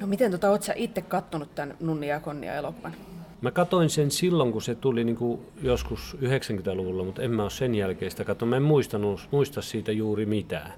[0.00, 2.94] No miten tota, oot sä itse kattonut tämän Nunnia ja Konnia elokuvan?
[3.40, 7.50] Mä katoin sen silloin, kun se tuli niin kuin joskus 90-luvulla, mutta en mä ole
[7.50, 8.50] sen jälkeen sitä katsonut.
[8.50, 10.72] Mä en muistanut, muista siitä juuri mitään.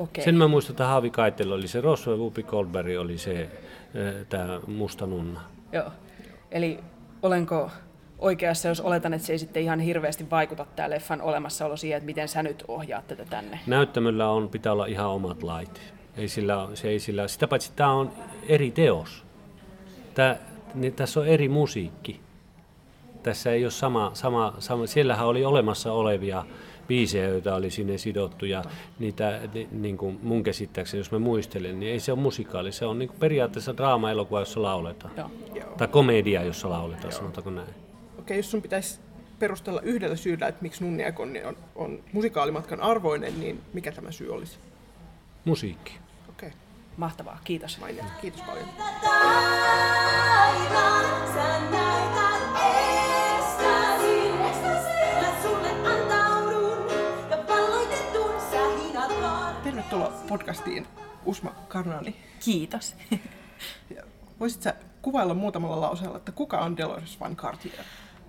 [0.00, 0.24] Okay.
[0.24, 3.48] Sen mä muistan, että Haavi Kaitel oli se Rosso ja Whoopi Goldberg oli se,
[4.28, 5.40] tämä musta nunna.
[5.72, 5.90] Joo.
[6.50, 6.80] Eli
[7.22, 7.70] olenko
[8.18, 12.06] oikeassa, jos oletan, että se ei sitten ihan hirveästi vaikuta tämä leffan olemassaolo siihen, että
[12.06, 13.60] miten sä nyt ohjaat tätä tänne?
[13.66, 15.80] Näyttämöllä on, pitää olla ihan omat lait.
[16.16, 18.12] Ei sillä, se ei sillä, sitä paitsi tämä on
[18.48, 19.24] eri teos.
[20.14, 20.36] Tää,
[20.74, 22.20] niin tässä on eri musiikki.
[23.22, 26.44] Tässä ei ole sama, sama, sama siellähän oli olemassa olevia
[26.90, 28.64] biisejä, joita oli sinne sidottu ja
[28.98, 32.98] niitä niin kuin mun käsittääkseni, jos mä muistelen, niin ei se ole musikaali, se on
[32.98, 35.14] niin kuin periaatteessa draama-elokuva, jossa lauletaan.
[35.16, 35.74] Joo.
[35.78, 37.18] Tai komedia, jossa lauletaan, Joo.
[37.18, 37.74] sanotaanko näin.
[38.18, 39.00] Okei, jos sun pitäisi
[39.38, 44.12] perustella yhdellä syyllä, että miksi Nunnia ja Konni on, on musikaalimatkan arvoinen, niin mikä tämä
[44.12, 44.58] syy olisi?
[45.44, 45.92] Musiikki.
[46.28, 46.48] Okei.
[46.48, 46.60] Okay.
[46.96, 47.78] Mahtavaa, kiitos.
[47.80, 48.04] Mainia.
[48.20, 48.66] Kiitos paljon.
[60.30, 60.86] Podcastiin,
[61.24, 62.16] Usma Karnani.
[62.44, 62.96] Kiitos.
[64.40, 67.80] Voisitko sä kuvailla muutamalla lauseella, että kuka on Dolores Van Cartier?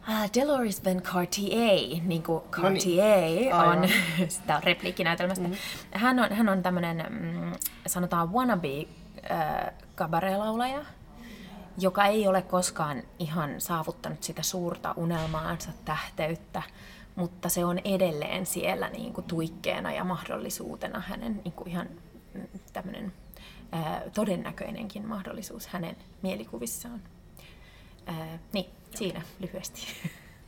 [0.10, 3.84] Uh, Dolores Van Cartier, niin kuin Cartier no niin.
[3.84, 3.90] on,
[4.36, 5.48] sitä on repliikkinäytelmästä.
[5.48, 5.54] Mm.
[5.92, 7.52] Hän on, hän on tämmöinen, mm,
[7.88, 8.88] sanotaan wannabe
[9.32, 10.86] äh, kabarelaulaja,
[11.78, 16.64] joka ei ole koskaan ihan saavuttanut sitä suurta unelmaansa tähteyttä,
[17.16, 21.90] mutta se on edelleen siellä niin kuin tuikkeena ja mahdollisuutena hänen niin kuin ihan
[22.34, 23.14] mm, tämmöinen
[24.14, 27.02] todennäköinenkin mahdollisuus hänen mielikuvissaan.
[28.10, 29.88] Äh, niin, siinä lyhyesti.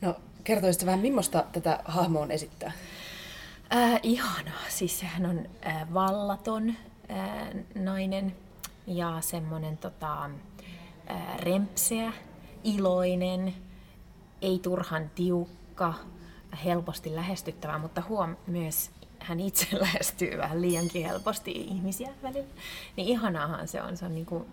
[0.00, 2.72] No, kertoisitko vähän, millaista tätä hahmoa on esittää?
[3.74, 4.50] Äh, ihana.
[4.68, 6.74] Siis hän on äh, vallaton
[7.10, 8.36] äh, nainen
[8.86, 12.12] ja semmoinen tota, äh, rempseä,
[12.64, 13.54] iloinen,
[14.42, 15.94] ei turhan tiukka,
[16.64, 22.54] helposti lähestyttävä, mutta huom myös hän itse lähestyy vähän liiankin helposti ihmisiä välillä.
[22.96, 24.44] Niin ihanaahan se on, se on niin kuin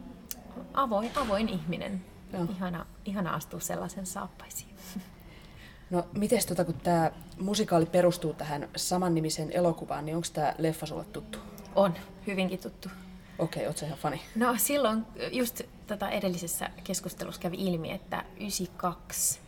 [0.73, 2.05] avoin, avoin ihminen.
[2.49, 4.69] Ihana, ihana astua sellaisen saappaisiin.
[5.89, 11.05] No, miten tota, kun tämä musikaali perustuu tähän samannimiseen elokuvaan, niin onko tämä leffa sulle
[11.05, 11.39] tuttu?
[11.75, 11.93] On,
[12.27, 12.89] hyvinkin tuttu.
[13.39, 14.21] Okei, okay, ootko ihan fani?
[14.35, 19.40] No silloin just tota edellisessä keskustelussa kävi ilmi, että 92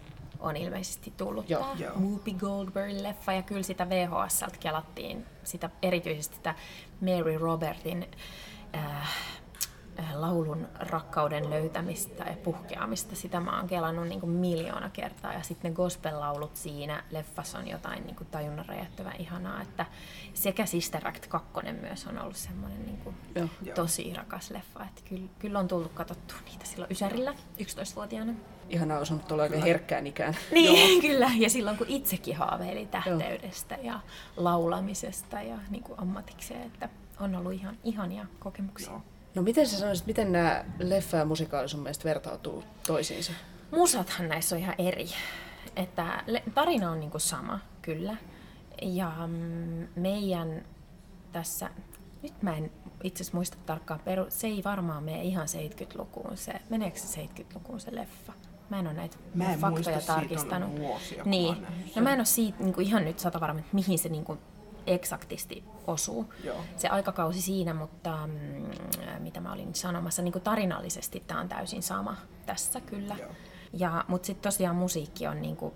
[0.44, 1.62] on ilmeisesti tullut Joo.
[1.62, 1.96] tämä Joo.
[2.00, 6.56] Whoopi Goldberg-leffa ja kyllä sitä VHSltä kelattiin sitä, erityisesti sitä
[7.02, 8.08] Mary Robertin
[8.76, 9.10] äh, äh,
[10.14, 13.16] laulun rakkauden löytämistä ja puhkeamista.
[13.16, 15.34] Sitä mä oon kelannut niin kuin miljoona kertaa.
[15.34, 19.62] Ja sitten ne gospel-laulut siinä leffassa on jotain niin kuin tajunnan räjähtävän ihanaa.
[19.62, 19.86] Että
[20.34, 21.50] sekä Sister Act 2
[21.82, 23.48] myös on ollut semmoinen niin kuin Joo.
[23.62, 23.76] Joo.
[23.76, 24.84] tosi rakas leffa.
[24.84, 28.34] Että kyllä, kyllä on tullut katsottua niitä silloin Ysärillä, 11-vuotiaana.
[28.70, 30.38] Ihanaa osannut olla oikein herkkään ikään.
[30.52, 31.32] Niin, kyllä.
[31.36, 34.00] Ja silloin kun itsekin haaveili tähteydestä ja
[34.38, 38.92] laulamisesta ja niin kuin ammatikseen, että on ollut ihan ihania kokemuksia.
[38.92, 39.02] Joo.
[39.36, 43.32] No miten sä sanoisit, miten nämä leffa ja musikaali sun mielestä vertautuu toisiinsa?
[43.72, 45.10] Musathan näissä on ihan eri.
[45.76, 48.16] Että tarina on niinku sama, kyllä.
[48.82, 50.66] Ja mm, meidän
[51.32, 51.70] tässä,
[52.22, 52.72] nyt mä en
[53.04, 57.80] itse asiassa muista tarkkaan, peru, se ei varmaan mene ihan 70-lukuun se, meneekö se 70-lukuun
[57.80, 58.34] se leffa?
[58.70, 60.80] Mä en ole näitä Mä en faktoja muista, siitä on tarkistanut.
[60.80, 61.68] vuosia, niin.
[61.96, 64.38] No mä en ole siitä niinku ihan nyt sata varma, että mihin se niinku
[64.88, 66.34] eksaktisti osuu.
[66.44, 66.58] Joo.
[66.78, 68.72] Se aikakausi siinä, mutta mm,
[69.20, 73.16] mitä mä olin sanomassa, niin kuin tarinallisesti tämä on täysin sama tässä kyllä.
[73.20, 73.32] Joo.
[73.74, 75.74] Ja, mutta sitten tosiaan musiikki on niinku,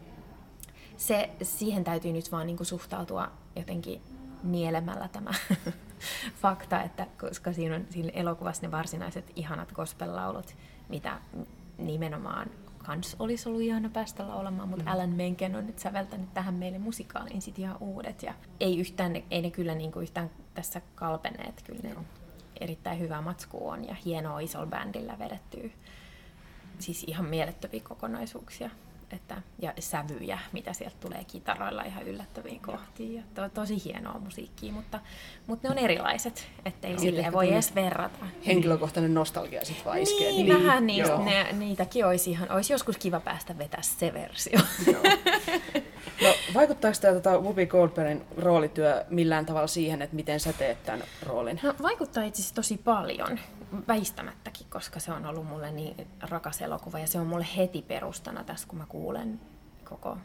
[0.98, 4.02] se, siihen täytyy nyt vaan niinku suhtautua jotenkin
[4.43, 5.32] nielemällä tämä
[6.41, 10.56] fakta, että koska siinä on siinä elokuvassa ne varsinaiset ihanat gospel-laulut,
[10.89, 11.22] mitä
[11.78, 12.50] nimenomaan
[12.88, 17.41] kans olisi ollut ihana päästä laulamaan, mutta Alan Menken on nyt säveltänyt tähän meille musikaaliin
[17.41, 18.23] sit ihan uudet.
[18.23, 21.95] Ja ei, yhtään, ei ne kyllä niinku yhtään tässä kalpeneet, kyllä ne
[22.62, 25.69] erittäin hyvä matsku on ja hienoa isolla bändillä vedettyä
[26.80, 28.69] siis ihan mielettömiä kokonaisuuksia.
[29.12, 33.15] Että, ja sävyjä, mitä sieltä tulee kitaroilla ihan yllättäviin kohtiin.
[33.15, 35.00] Ja to, tosi hienoa musiikkia, mutta,
[35.48, 38.26] mutta ne on erilaiset, ettei Niin, silleen ehkä voi edes verrata.
[38.48, 40.32] Henkilökohtainen nostalgia sit vaan iskee.
[40.32, 41.26] Niin, vähän niistä, Joo.
[41.26, 44.60] ne, niitäkin olisi ihan, olisi joskus kiva päästä vetää se versio.
[46.22, 51.04] No, vaikuttaako tämä tota, Whoopi Goldbergin roolityö millään tavalla siihen, että miten sä teet tämän
[51.26, 51.60] roolin?
[51.63, 53.39] No, vaikuttaa itse asiassa tosi paljon,
[53.88, 58.43] väistämättäkin, koska se on ollut mulle niin rakas elokuva ja se on mulle heti perustana
[58.43, 59.39] tässä, kun mä kuulen
[59.84, 60.17] koko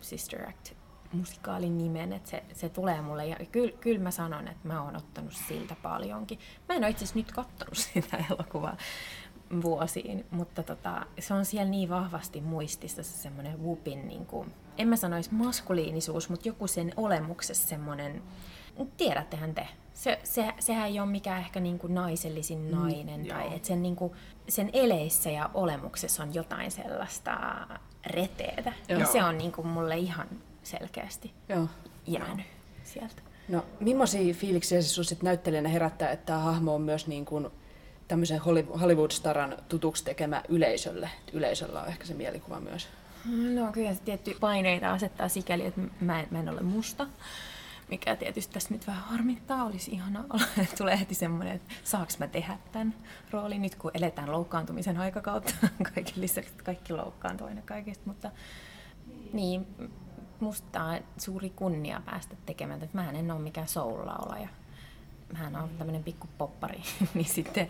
[0.00, 0.72] Sister Act
[1.12, 4.96] musikaalin nimen, että se, se tulee mulle ja kyllä, kyllä mä sanon, että mä oon
[4.96, 6.38] ottanut siltä paljonkin.
[6.68, 8.76] Mä en ole itse nyt kattonut sitä elokuvaa
[9.62, 14.88] vuosiin, mutta tota, se on siellä niin vahvasti muistissa se semmoinen Whoopin, niin kuin, en
[14.88, 18.22] mä sanoisi maskuliinisuus, mutta joku sen olemuksessa semmoinen,
[18.96, 23.38] tiedättehän te, se, se, sehän ei ole mikään ehkä niin kuin naisellisin nainen, joo.
[23.38, 24.12] tai että sen, niin kuin,
[24.48, 27.38] sen eleissä ja olemuksessa on jotain sellaista
[28.06, 28.72] reteetä.
[28.88, 29.12] Ja Joo.
[29.12, 30.26] se on niin kuin mulle ihan
[30.62, 31.68] selkeästi Joo.
[32.06, 32.46] jäänyt
[32.84, 33.22] sieltä.
[33.48, 37.46] No, millaisia fiiliksiä se sun sit näyttelijänä herättää, että tämä hahmo on myös niin kuin
[38.08, 41.10] tämmöisen Holly- Hollywood-staran tutuksi tekemä yleisölle?
[41.32, 42.88] Yleisöllä on ehkä se mielikuva myös.
[43.54, 47.06] No kyllä se tietty paineita asettaa sikäli, että mä en, mä en ole musta.
[47.88, 50.44] Mikä tietysti tässä nyt vähän harmittaa, olisi ihana olla.
[50.78, 52.94] Tulee heti semmoinen, että saaks mä tehdä tämän
[53.30, 55.54] roolin nyt, kun eletään loukkaantumisen aikakautta.
[55.94, 58.30] Kaiken lisäksi että kaikki loukkaantuu aina kaikesta, mutta
[59.32, 59.66] niin,
[60.40, 62.82] musta on suuri kunnia päästä tekemään.
[62.82, 64.48] Että mähän en ole mikään soul-laulaja.
[65.32, 66.82] Mähän on tämmöinen pikku poppari,
[67.14, 67.68] niin sitten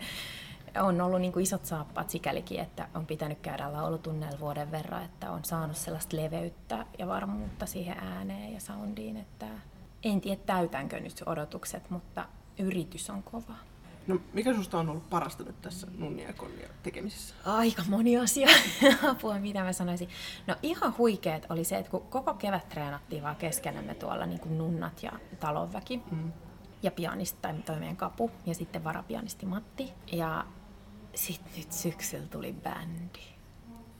[0.81, 5.31] on ollut niin kuin isot saappaat sikälikin, että on pitänyt käydä laulutunneilla vuoden verran, että
[5.31, 9.45] on saanut sellaista leveyttä ja varmuutta siihen ääneen ja soundiin, että
[10.03, 12.25] en tiedä täytänkö nyt odotukset, mutta
[12.59, 13.55] yritys on kova.
[14.07, 17.35] No, mikä susta on ollut parasta nyt tässä Nunnia ja Konnia tekemisessä?
[17.45, 18.47] Aika moni asia.
[19.11, 20.09] Apua, mitä mä sanoisin.
[20.47, 24.57] No ihan huikeet oli se, että kun koko kevät treenattiin vaan keskenämme tuolla niin kuin
[24.57, 26.01] nunnat ja talonväki.
[26.11, 26.31] Mm.
[26.83, 29.93] Ja pianisti tai toi meidän kapu ja sitten varapianisti Matti.
[30.11, 30.45] Ja
[31.15, 33.19] sitten nyt syksyllä tuli bändi.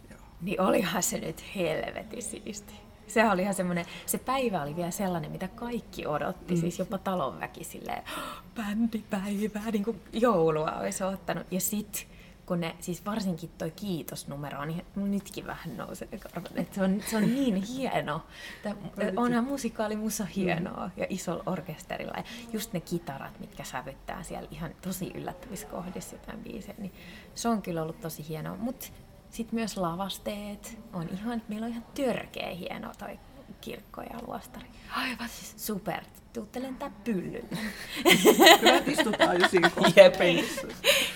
[0.09, 0.19] Joo.
[0.41, 2.73] Niin olihan se nyt helvetin siisti.
[3.09, 6.59] Se oli ihan semmoinen, se päivä oli vielä sellainen, mitä kaikki odotti, mm.
[6.61, 11.47] siis jopa talonväki silleen, "Oh, bändipäivää, niin kuin joulua olisi ottanut.
[11.51, 12.07] Ja sit
[12.49, 17.17] kun ne, siis varsinkin toi kiitosnumero, niin mun nytkin vähän nousee että se on, se
[17.17, 18.21] on niin hieno.
[18.63, 18.75] Tää,
[19.15, 22.13] onhan musikaali musa hienoa ja isolla orkesterilla.
[22.17, 26.91] Ja just ne kitarat, mitkä sävyttää siellä ihan tosi yllättävissä kohdissa jotain biisejä, niin
[27.35, 28.57] se on kyllä ollut tosi hienoa.
[28.57, 28.87] Mutta
[29.29, 33.19] sitten myös lavasteet on ihan, meillä on ihan törkeä hieno toi
[33.61, 34.67] kirkko ja luostari.
[34.95, 37.57] Aivan siis super tuutte lentää pyllyllä.
[38.59, 39.71] Kyllä että istutaan jo siinä.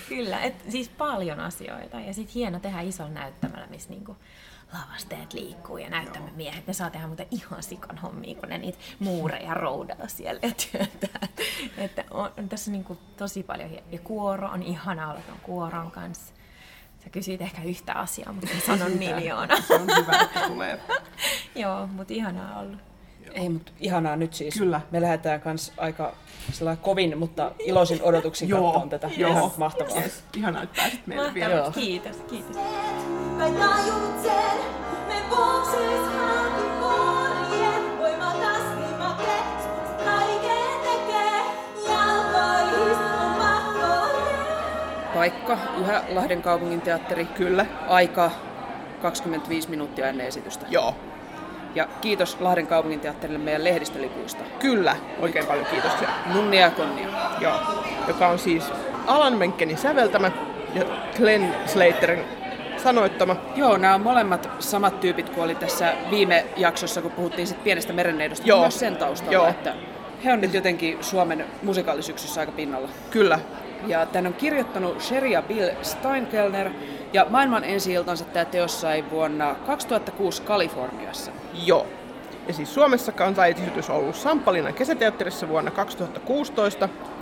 [0.08, 2.00] Kyllä, et, siis paljon asioita.
[2.00, 4.16] Ja sitten hieno tehdä isolla näyttämällä, missä niinku
[4.72, 6.66] lavasteet liikkuu ja näyttämme miehet.
[6.66, 11.28] Ne saa tehdä muuten ihan sikan hommia, kun ne niitä muureja roudaa siellä ja työntää.
[11.78, 13.70] Että on, on tässä niinku tosi paljon.
[13.70, 16.34] hie- Ja kuoro on ihana olla tuon kuoron kanssa.
[17.04, 19.56] Sä kysyit ehkä yhtä asiaa, mutta mä sanon miljoona.
[19.60, 20.80] Se on hyvä, että tulee.
[21.54, 22.78] Joo, mutta ihanaa ollut.
[23.34, 24.54] Ei, mutta ihanaa nyt siis.
[24.54, 24.80] Kyllä.
[24.90, 26.14] Me lähdetään kans aika
[26.52, 29.10] sellainen kovin, mutta iloisin odotuksin Joo, katsomaan tätä.
[29.16, 29.30] joo.
[29.30, 30.00] Ihan mahtavaa.
[30.00, 30.24] Yes.
[30.36, 31.70] Ihanaa, että pääsit meille vielä.
[31.74, 32.56] Kiitos, kiitos.
[35.08, 36.00] Me bokseis
[45.24, 47.24] Paikka, yhä Lahden kaupungin teatteri.
[47.24, 47.66] Kyllä.
[47.88, 48.30] Aika
[49.02, 50.66] 25 minuuttia ennen esitystä.
[50.68, 50.96] Joo.
[51.74, 54.44] Ja kiitos Lahden kaupungin teatterille meidän lehdistölipuista.
[54.58, 54.96] Kyllä.
[55.20, 56.08] Oikein paljon kiitoksia.
[56.34, 57.08] Nunnia ja konnia.
[57.40, 57.60] Joo.
[58.08, 58.72] Joka on siis
[59.06, 60.30] Alan Menkenin säveltämä
[60.74, 60.84] ja
[61.16, 62.24] Glenn Slaterin
[62.76, 63.36] sanoittama.
[63.56, 67.92] Joo, nämä on molemmat samat tyypit kuin oli tässä viime jaksossa, kun puhuttiin sit pienestä
[67.92, 68.46] merenneidosta.
[68.46, 68.60] Joo.
[68.60, 69.48] Myös sen taustalla, Joo.
[69.48, 69.74] että
[70.24, 72.88] he on nyt jotenkin Suomen musikaalisyksyssä aika pinnalla.
[73.10, 73.38] Kyllä.
[73.86, 76.70] Ja tän on kirjoittanut Sheria Bill Steinkellner,
[77.12, 81.30] ja maailman ensi iltansa tämä teos sai vuonna 2006 Kaliforniassa.
[81.66, 81.86] Joo.
[82.48, 87.13] Ja siis Suomessa kansanesitys on ollut Sampalinan kesäteatterissa vuonna 2016, sitten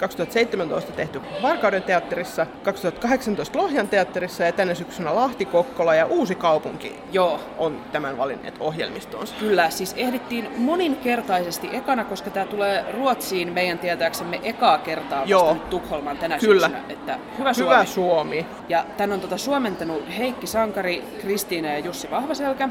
[0.00, 6.96] 2017 tehty Varkauden teatterissa, 2018 Lohjan teatterissa ja tänä syksynä Lahti, Kokkola ja Uusi kaupunki
[7.12, 9.34] Joo, on tämän valinneet ohjelmistoonsa.
[9.40, 15.54] Kyllä, siis ehdittiin moninkertaisesti ekana, koska tämä tulee Ruotsiin meidän tietääksemme ekaa kertaa vasta Joo.
[15.54, 16.68] nyt Tukholmaan tänä Kyllä.
[16.68, 16.92] syksynä.
[16.92, 17.74] Että hyvä Suomi.
[17.74, 18.46] Hyvä Suomi.
[18.68, 22.68] Ja tän on tota suomentanut Heikki Sankari, Kristiina ja Jussi Vahvaselkä.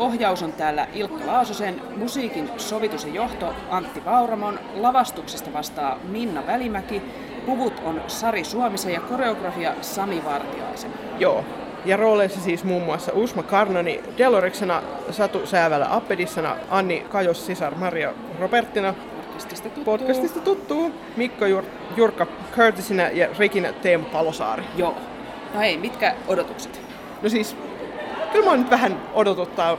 [0.00, 7.02] Ohjaus on täällä Ilkka Laasosen, musiikin sovitus ja johto Antti Vauramon, lavastuksesta vastaa Minna Välimäki,
[7.46, 10.90] puvut on Sari Suomisen ja koreografia Sami Vartiaisen.
[11.18, 11.44] Joo.
[11.84, 18.12] Ja rooleissa siis muun muassa Usma Karnani Deloriksena, Satu Säävälä Appedissana, Anni Kajos Sisar Maria
[18.38, 19.84] Robertina, Podcastista tuttuu.
[19.84, 24.62] podcastista tuttuu, Mikko Jur- Jurka Curtisina ja Regina Teemu Palosaari.
[24.76, 24.94] Joo.
[25.54, 26.80] No hei, mitkä odotukset?
[27.22, 27.56] No siis,
[28.32, 29.78] kyllä mä nyt vähän odotuttaa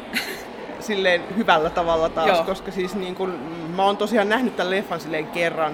[0.80, 2.44] silleen hyvällä tavalla taas, Joo.
[2.44, 3.40] koska siis niin kun,
[3.76, 5.74] mä oon tosiaan nähnyt tämän leffan silleen kerran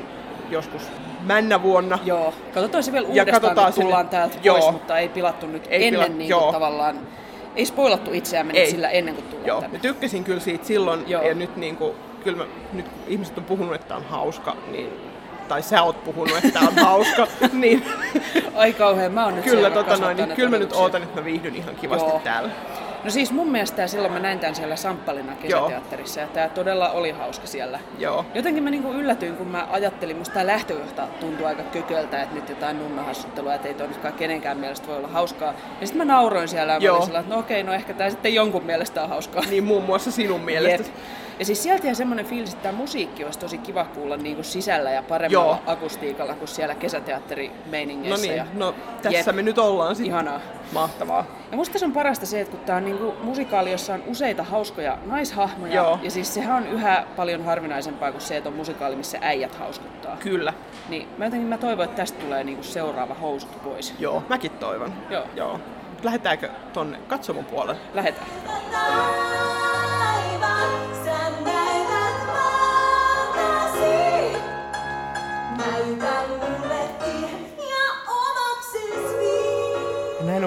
[0.50, 0.82] joskus
[1.26, 2.00] männä vuonna.
[2.06, 4.60] Joo, katsotaan se vielä Ja uudestaan, tullaan sinne- täältä Joo.
[4.60, 7.00] pois, mutta ei pilattu nyt Ei ennen pila- niin kuin tavallaan,
[7.56, 8.72] ei spoilattu itseämme Ei.
[8.72, 9.80] sillä ennen kuin tullaan Joo, tänne.
[9.80, 11.22] tykkäsin kyllä siitä silloin, Joo.
[11.22, 14.90] ja nyt, niin kuin, kyllä mä, nyt kun ihmiset on puhunut, että on hauska, niin,
[15.48, 17.86] tai sä oot puhunut, että on hauska, niin
[18.56, 21.26] Ai kauhean, mä oon nyt kyllä, tota noin, niin, kyllä mä nyt ootan, että mä
[21.26, 22.22] viihdyn ihan kivasti Joo.
[22.24, 22.50] täällä.
[23.08, 27.12] No siis mun mielestä silloin mä näin tämän siellä Samppalina kesäteatterissa ja tää todella oli
[27.12, 27.80] hauska siellä.
[27.98, 28.26] Joo.
[28.34, 32.50] Jotenkin mä niinku yllätyin, kun mä ajattelin, musta tää lähtökohta tuntui aika kököltä, että nyt
[32.50, 35.54] jotain nunnahassuttelua, että ei toi nytkään kenenkään mielestä voi olla hauskaa.
[35.82, 37.06] Ja sitten mä nauroin siellä ja Joo.
[37.06, 39.44] sillä, että no okei, no ehkä tää sitten jonkun mielestä on hauskaa.
[39.50, 40.88] Niin muun muassa sinun mielestä.
[40.88, 40.96] Jep.
[41.40, 44.92] Ja siis sieltä jäi semmoinen fiilis, että tämä musiikki olisi tosi kiva kuulla niinku sisällä
[44.92, 45.74] ja paremmalla Joo.
[45.74, 48.22] akustiikalla kuin siellä No kesäteatterimeiningeissä.
[48.28, 48.46] niin, ja...
[48.54, 49.36] no tässä Jep.
[49.36, 50.14] me nyt ollaan sitten.
[50.14, 50.42] Ihanaa.
[50.72, 51.26] Mahtavaa.
[51.52, 54.44] Ja musta se on parasta se, että kun tää on niinku musikaali, jossa on useita
[54.44, 56.00] hauskoja naishahmoja, Joo.
[56.04, 60.18] ja siis sehän on yhä paljon harvinaisempaa kuin se, että on musikaali, missä äijät hauskuttaa.
[60.18, 60.54] Kyllä.
[60.90, 63.94] Niin mä jotenkin mä toivon, että tästä tulee niinku seuraava housut pois.
[64.00, 64.94] Joo, mäkin toivon.
[65.10, 65.24] Joo.
[65.36, 65.60] Joo.
[66.04, 67.82] Lähdetäänkö tonne katsomon puolelle?
[67.94, 68.28] Lähetään.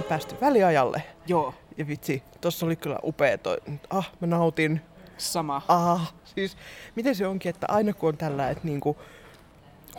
[0.01, 1.03] On päästy väliajalle.
[1.27, 1.55] Joo.
[1.77, 3.57] Ja vitsi, tossa oli kyllä upea toi.
[3.91, 4.81] Ah, mä nautin.
[5.19, 5.63] Sama.
[5.69, 6.57] Ah, siis
[6.97, 8.97] miten se onkin, että aina kun on tällä, että niinku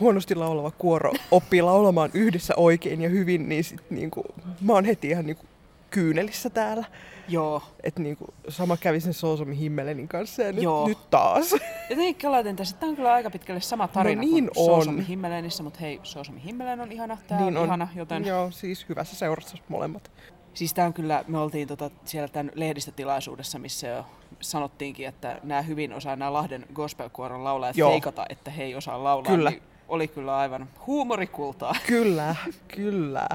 [0.00, 4.24] huonosti laulava kuoro oppii laulamaan yhdessä oikein ja hyvin, niin sit niinku,
[4.60, 5.44] mä oon heti ihan niinku
[5.90, 6.84] kyynelissä täällä.
[7.28, 7.62] Joo.
[7.82, 10.88] Että niinku, sama kävi sen Soosomi Himmelenin kanssa ja nyt, Joo.
[10.88, 11.52] nyt taas.
[11.90, 14.64] Jotenkin kelaitin tässä, tämä on kyllä aika pitkälle sama tarina No niin kuin on.
[14.64, 18.24] Soosomi Himmelenissä, mutta hei, Soosomi Himmelen on ihana, tämä niin on, ihana, joten...
[18.24, 20.10] Joo, siis hyvässä seurassa molemmat.
[20.54, 24.06] Siis tämä on kyllä, me oltiin tota, siellä tämän lehdistötilaisuudessa, missä jo
[24.40, 27.90] sanottiinkin, että nämä hyvin osaa nämä Lahden gospelkuoron laulajat Joo.
[27.90, 29.32] feikata, että he ei osaa laulaa.
[29.32, 29.50] Kyllä.
[29.50, 31.74] Niin oli kyllä aivan huumorikultaa.
[31.86, 32.36] Kyllä,
[32.68, 33.28] kyllä.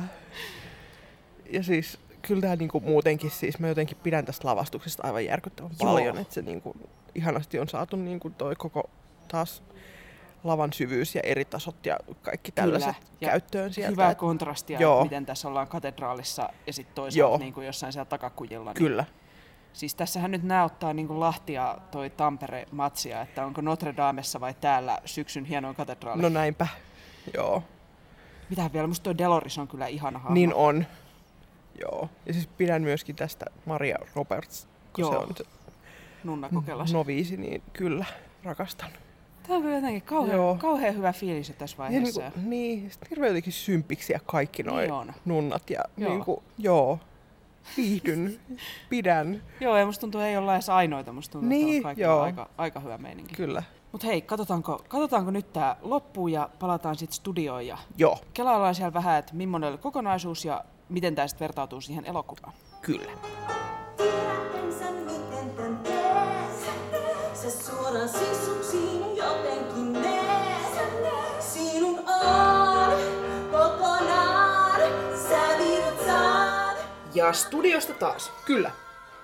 [1.49, 5.93] Ja siis kyllä tämä niinku muutenkin, siis mä jotenkin pidän tästä lavastuksesta aivan järkyttävän Joo.
[5.93, 6.75] paljon, että se niinku
[7.15, 8.89] ihanasti on saatu niinku toi koko
[9.27, 9.63] taas
[10.43, 13.91] lavan syvyys ja eri tasot ja kaikki tällaiset Ja käyttöön sieltä.
[13.91, 15.03] Hyvää kontrastia, Joo.
[15.03, 17.03] miten tässä ollaan katedraalissa ja sitten Joo.
[17.03, 18.69] toisaalta niin kuin jossain siellä takakujilla.
[18.69, 19.05] Niin Kyllä.
[19.73, 24.99] Siis tässähän nyt näyttää niin kuin Lahtia toi Tampere-matsia, että onko Notre Damessa vai täällä
[25.05, 26.21] syksyn hienoin katedraali.
[26.21, 26.67] No näinpä.
[27.33, 27.63] Joo.
[28.49, 30.33] Mitähän vielä, musta toi Deloris on kyllä ihana hahmo.
[30.33, 30.85] Niin on.
[31.81, 32.09] Joo.
[32.25, 35.11] Ja siis pidän myöskin tästä Maria Roberts, kun Joo.
[35.11, 35.43] se on se
[36.23, 36.93] Nunna kokelas.
[36.93, 38.05] noviisi, niin kyllä
[38.43, 38.89] rakastan.
[39.43, 40.55] Tämä on kyllä jotenkin kauhean, Joo.
[40.55, 42.21] kauhean hyvä fiilis tässä Ja vaiheessa.
[42.21, 45.69] niin, kuin, niin, sit hirveän jotenkin sympiksiä kaikki noi Niin nunnat.
[45.69, 46.09] Ja Joo.
[46.09, 46.99] niin kuin, joo,
[47.77, 48.39] viihdyn,
[48.89, 51.13] pidän, Joo, ja musta tuntuu, ei olla edes ainoita.
[51.13, 52.21] Musta tuntuu, että Niin, on kaikki joo.
[52.21, 53.35] aika, aika hyvä meininki.
[53.35, 53.63] kyllä.
[53.91, 58.93] Mutta hei, katsotaanko, katsotaanko nyt tää loppuun ja palataan sitten studioon ja Joo, kelaillaan siellä
[58.93, 62.53] vähän, että millainen oli kokonaisuus ja miten tämä sitten vertautuu siihen elokuvaan.
[62.81, 63.11] kyllä.
[67.65, 68.09] Suoraan
[69.15, 70.77] jotenkin nees.
[71.39, 72.93] Sinun on
[73.51, 74.81] kokonaan,
[75.29, 76.75] sä.
[77.13, 78.31] Ja studiosta taas.
[78.45, 78.71] Kyllä.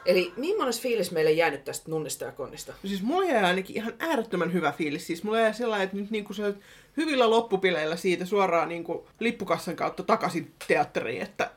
[0.05, 2.73] Eli millainen fiilis meille jäänyt tästä Nunnista ja Konnista?
[2.85, 5.07] Siis mulla jäi ainakin ihan äärettömän hyvä fiilis.
[5.07, 6.53] Siis mulla jäi sellainen, että nyt niinku se
[6.97, 11.51] hyvillä loppupileillä siitä suoraan niinku lippukassan kautta takaisin teatteriin, että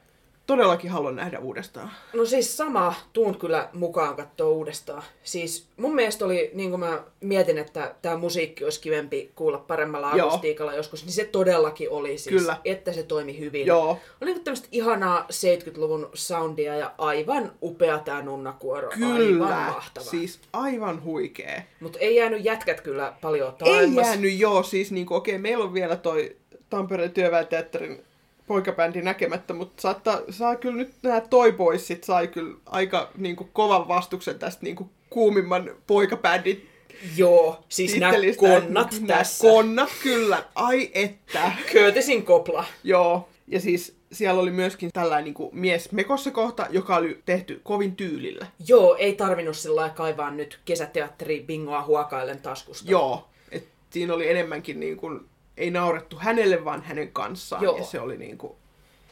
[0.46, 1.90] todellakin haluan nähdä uudestaan.
[2.12, 5.02] No siis sama, tuun kyllä mukaan katsoa uudestaan.
[5.22, 10.12] Siis mun mielestä oli, niin kuin mä mietin, että tämä musiikki olisi kivempi kuulla paremmalla
[10.14, 10.28] Joo.
[10.28, 12.56] akustiikalla joskus, niin se todellakin oli siis, Kyllä.
[12.64, 13.66] että se toimi hyvin.
[13.66, 13.98] Joo.
[14.20, 18.88] Oli niin tämmöistä ihanaa 70-luvun soundia ja aivan upea tämä nunnakuoro.
[18.88, 19.46] Aivan Kyllä.
[19.46, 20.04] mahtava.
[20.04, 21.66] Siis aivan huikee.
[21.80, 24.06] Mutta ei jäänyt jätkät kyllä paljon Ei taaemmas.
[24.06, 26.36] jäänyt joo, siis niinku, okei, meillä on vielä toi
[26.70, 28.04] Tampereen työväenteatterin
[28.46, 33.88] poikabändi näkemättä, mutta saattaa, saa kyllä nyt nämä Toy Boysit sai kyllä aika niinku, kovan
[33.88, 36.68] vastuksen tästä niinku, kuumimman poikabändin
[37.16, 39.48] Joo, siis nämä konnat Nää tässä.
[39.48, 40.44] Konnat, kyllä.
[40.54, 41.52] Ai että.
[41.72, 42.64] Curtisin kopla.
[42.84, 43.28] Joo.
[43.46, 48.46] Ja siis siellä oli myöskin tällainen niinku, mies mekossa kohta, joka oli tehty kovin tyylillä.
[48.68, 52.90] Joo, ei tarvinnut sillä kaivaa nyt kesäteatteri bingoa huokaillen taskusta.
[52.90, 53.28] Joo.
[53.50, 55.20] Et siinä oli enemmänkin niin kuin,
[55.56, 57.62] ei naurettu hänelle, vaan hänen kanssaan.
[57.62, 57.76] Joo.
[57.76, 58.52] Ja se oli niin kuin,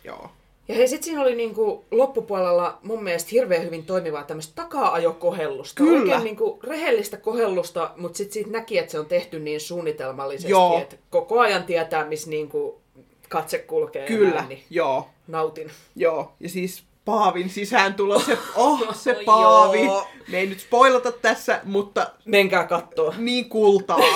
[0.05, 0.31] joo.
[0.69, 5.85] Ja hei, sit siinä oli niinku loppupuolella mun mielestä hirveän hyvin toimivaa tämmöistä takaa-ajokohellusta.
[5.85, 6.01] Kyllä.
[6.01, 10.79] Oikein niinku rehellistä kohellusta, mutta sit siitä näki, että se on tehty niin suunnitelmallisesti, Joo.
[10.81, 12.81] että koko ajan tietää, missä niinku
[13.29, 14.07] katse kulkee.
[14.07, 15.09] Kyllä, näin, niin joo.
[15.27, 15.71] nautin.
[15.97, 16.33] Joo.
[16.41, 19.17] Ja siis Paavin sisääntulo, se, oh, se.
[19.25, 19.89] Paavi.
[20.29, 23.15] Me ei nyt spoilata tässä, mutta Menkää kattoo.
[23.19, 23.99] niin kultaa.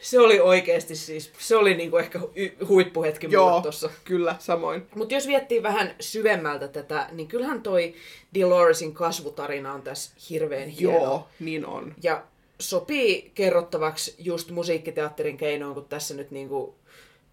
[0.00, 3.90] Se oli oikeasti siis, se oli niinku ehkä hu- huippuhetki joo, tossa.
[4.04, 4.86] kyllä, samoin.
[4.94, 7.94] Mutta jos viettii vähän syvemmältä tätä, niin kyllähän toi
[8.40, 10.98] Doloresin kasvutarina on tässä hirveän hieno.
[10.98, 11.94] Joo, niin on.
[12.02, 12.22] Ja
[12.60, 16.74] sopii kerrottavaksi just musiikkiteatterin keinoin, kun tässä nyt niinku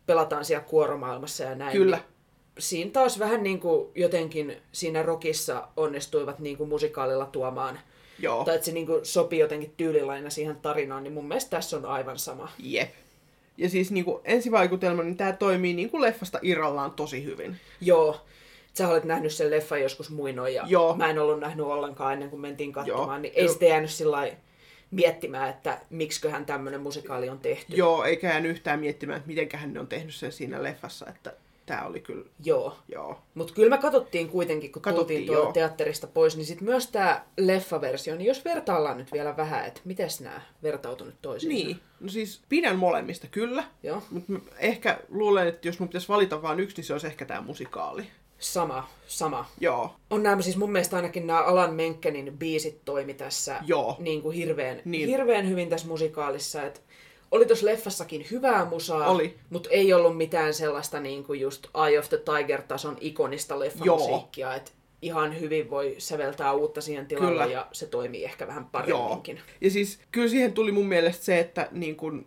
[0.06, 1.78] pelataan siellä kuoromaailmassa ja näin.
[1.78, 1.98] Kyllä.
[1.98, 2.06] Niin
[2.60, 7.80] siinä taas vähän niinku jotenkin siinä rockissa onnistuivat niinku musikaalilla tuomaan,
[8.22, 11.86] Joo, tai että se niinku sopii jotenkin tyylilaina siihen tarinaan, niin mun mielestä tässä on
[11.86, 12.52] aivan sama.
[12.60, 12.90] jep.
[13.58, 17.58] Ja siis niin kuin ensivaikutelma, niin tämä toimii niin kuin leffasta irrallaan tosi hyvin.
[17.82, 18.22] Joo,
[18.74, 20.96] sä olet nähnyt sen leffan joskus muinoin ja Joo.
[20.96, 23.18] mä en ollut nähnyt ollenkaan ennen kuin mentiin katsomaan, Joo.
[23.18, 24.32] niin ei sitä jäänyt sillä
[24.92, 27.76] miettimään, että miksiköhän tämmöinen musikaali on tehty.
[27.76, 31.34] Joo, eikä jäänyt yhtään miettimään, että mitenköhän ne on tehnyt sen siinä leffassa, että
[31.72, 32.78] tämä oli kyllä, Joo.
[32.88, 33.18] joo.
[33.34, 35.54] Mutta kyllä me katsottiin kuitenkin, kun Katsottiin, tultiin tuolta joo.
[35.54, 40.10] teatterista pois, niin sitten myös tämä leffaversio, niin jos vertaillaan nyt vielä vähän, että miten
[40.20, 41.66] nämä vertautuu nyt toisiinsa.
[41.66, 46.42] Niin, no siis pidän molemmista kyllä, Joo, mutta ehkä luulen, että jos mun pitäisi valita
[46.42, 48.04] vain yksi, niin se olisi ehkä tämä musikaali.
[48.40, 49.46] sama, sama.
[49.60, 53.96] Joo, On nämä siis mun mielestä ainakin nämä Alan Menkenin biisit toimi tässä Joo.
[54.00, 55.08] niin kuin hirveän, Niin.
[55.10, 56.64] hirveän hyvin tässä musikaalissa.
[56.64, 56.82] Et
[57.32, 59.36] oli tuossa leffassakin hyvää musaa, Oli.
[59.50, 64.56] mutta ei ollut mitään sellaista niin kuin just Eye of the Tiger-tason ikonista leffamusiikkia.
[64.56, 67.46] Et ihan hyvin voi säveltää uutta siihen tilalle Kyllä.
[67.46, 68.70] ja se toimii ehkä vähän joo.
[68.72, 69.40] paremminkin.
[69.62, 72.26] Ja siis kyllä siihen tuli mun mielestä se, että niin kun,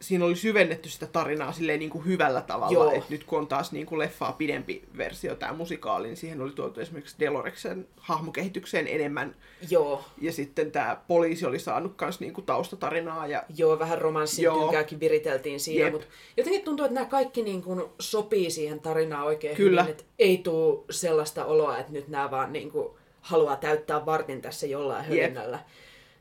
[0.00, 2.72] siinä oli syvennetty sitä tarinaa silleen niin kuin hyvällä tavalla.
[2.72, 2.92] Joo.
[2.92, 6.52] Et nyt kun on taas niin kuin leffaa pidempi versio, tämä musikaali, niin siihen oli
[6.52, 9.36] tuotu esimerkiksi Deloreksen hahmokehitykseen enemmän.
[9.70, 13.26] Joo, Ja sitten tämä poliisi oli saanut myös niin kuin taustatarinaa.
[13.26, 14.60] Ja Joo, vähän romanssin Joo.
[14.60, 15.92] tynkääkin viriteltiin siinä, Jep.
[15.92, 19.82] mutta jotenkin tuntuu, että nämä kaikki niin kuin sopii siihen tarinaan oikein Kyllä.
[19.82, 22.88] hyvin, että ei tule sellaista oloa, että nyt nämä vaan niin kuin
[23.20, 25.22] haluaa täyttää vartin tässä jollain Jep.
[25.22, 25.58] hölinnällä.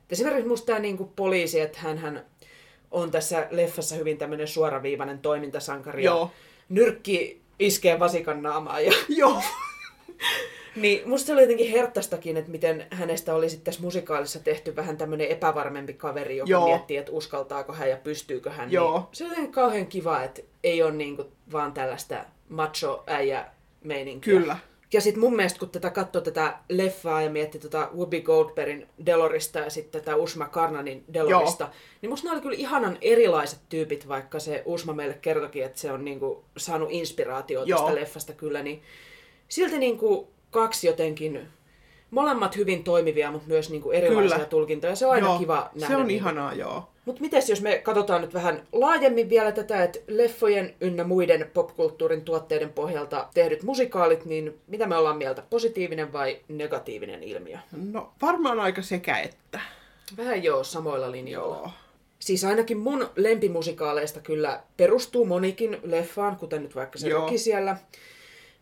[0.09, 2.25] Esimerkiksi musta tämä niin kuin poliisi, että hän
[2.91, 6.19] on tässä leffassa hyvin tämmöinen suoraviivainen toimintasankari Joo.
[6.19, 6.29] ja
[6.69, 9.41] nyrkki iskee vasikan naamaan ja joo,
[10.75, 14.97] niin musta se oli jotenkin herttastakin, että miten hänestä oli sitten tässä musikaalissa tehty vähän
[14.97, 16.61] tämmöinen epävarmempi kaveri, joka Joo.
[16.61, 16.67] Joo.
[16.67, 18.71] miettii, että uskaltaako hän ja pystyykö hän.
[18.71, 18.97] Joo.
[18.99, 23.45] Niin se on jotenkin kauhean kiva, että ei ole niinku vaan tällaista macho äijä
[23.83, 24.33] meininkiä.
[24.39, 24.57] kyllä,
[24.93, 29.59] Ja sitten mun mielestä, kun tätä katsoi tätä leffaa ja mietti tota Whoopi Goldbergin Delorista
[29.59, 31.73] ja sitten tätä Usma Karnanin Delorista, Joo.
[32.01, 35.91] niin musta ne oli kyllä ihanan erilaiset tyypit, vaikka se Usma meille kertokin, että se
[35.91, 38.81] on niinku saanut inspiraatiota tästä leffasta kyllä, niin
[39.47, 41.47] silti niinku kaksi jotenkin,
[42.11, 44.49] molemmat hyvin toimivia, mutta myös niinku erilaisia Kyllä.
[44.49, 44.95] tulkintoja.
[44.95, 45.88] Se on aina Joo, kiva nähdä.
[45.88, 46.89] Se on niinku- ihanaa, joo.
[47.08, 52.22] Mutta mites jos me katsotaan nyt vähän laajemmin vielä tätä, että leffojen ynnä muiden popkulttuurin
[52.22, 57.58] tuotteiden pohjalta tehdyt musikaalit, niin mitä me ollaan mieltä, positiivinen vai negatiivinen ilmiö?
[57.91, 59.60] No varmaan aika sekä että.
[60.18, 61.55] Vähän joo, samoilla linjoilla.
[61.55, 61.70] Joo.
[62.20, 67.32] Siis ainakin mun lempimusikaaleista kyllä perustuu monikin leffaan, kuten nyt vaikka se Joo.
[67.36, 67.78] Siellä.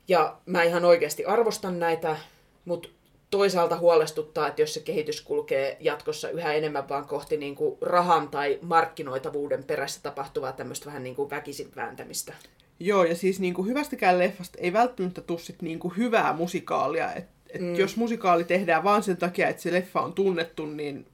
[0.07, 2.17] Ja mä ihan oikeasti arvostan näitä,
[2.65, 2.89] mutta
[3.29, 8.29] toisaalta huolestuttaa, että jos se kehitys kulkee jatkossa yhä enemmän vaan kohti niin kuin rahan
[8.29, 12.33] tai markkinoitavuuden perässä tapahtuvaa tämmöistä vähän niin kuin väkisin vääntämistä.
[12.79, 17.13] Joo, ja siis niinku hyvästäkään leffasta ei välttämättä tule sit niinku hyvää musikaalia.
[17.13, 17.75] Et, et mm.
[17.75, 21.07] Jos musikaali tehdään vaan sen takia, että se leffa on tunnettu, niin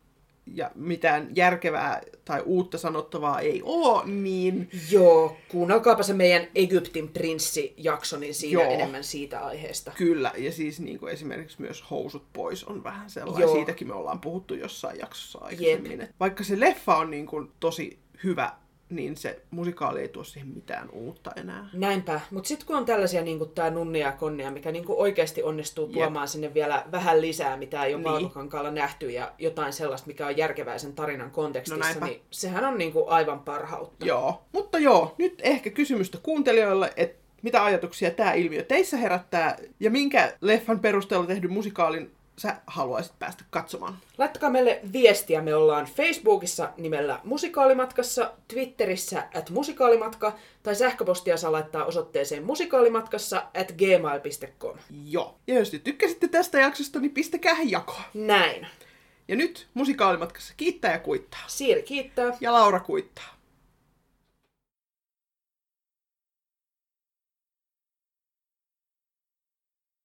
[0.55, 8.17] ja mitään järkevää tai uutta sanottavaa ei ole, niin Joo, kuunnelkaapa se meidän Egyptin prinssi-jakso,
[8.17, 8.71] niin siinä Joo.
[8.71, 9.91] enemmän siitä aiheesta.
[9.97, 10.31] kyllä.
[10.37, 13.41] Ja siis niinku esimerkiksi myös Housut pois on vähän sellainen.
[13.41, 13.55] Joo.
[13.55, 16.01] Siitäkin me ollaan puhuttu jossain jaksossa aikaisemmin.
[16.01, 18.51] Et Vaikka se leffa on niinku tosi hyvä,
[18.91, 21.69] niin se musikaali ei tuo siihen mitään uutta enää.
[21.73, 24.99] Näinpä, mutta sitten kun on tällaisia niin kuin tämä Nunnia ja Konnia, mikä niin kuin
[24.99, 28.13] oikeasti onnistuu tuomaan sinne vielä vähän lisää, mitä ei ole Niin.
[28.13, 32.77] Valkokankaalla nähty, ja jotain sellaista, mikä on järkevää sen tarinan kontekstissa, No niin sehän on
[32.77, 34.05] niin kuin aivan parhautta.
[34.05, 39.91] Joo, mutta joo, nyt ehkä kysymystä kuuntelijoille, että mitä ajatuksia tämä ilmiö teissä herättää ja
[39.91, 43.97] minkä leffan perusteella tehdyn musikaalin sä haluaisit päästä katsomaan.
[44.17, 45.41] Laittakaa meille viestiä.
[45.41, 53.71] Me ollaan Facebookissa nimellä Musikaalimatkassa, Twitterissä at musikaalimatka, tai sähköpostia saa laittaa osoitteeseen musikaalimatkassa at
[53.71, 54.77] gmail.com.
[55.05, 55.39] Joo.
[55.47, 58.03] Ja jos te tykkäsitte tästä jaksosta, niin pistäkää jakoa.
[58.13, 58.67] Näin.
[59.27, 61.43] Ja nyt musikaalimatkassa kiittää ja kuittaa.
[61.47, 62.37] Siiri kiittää.
[62.41, 63.40] Ja Laura kuittaa.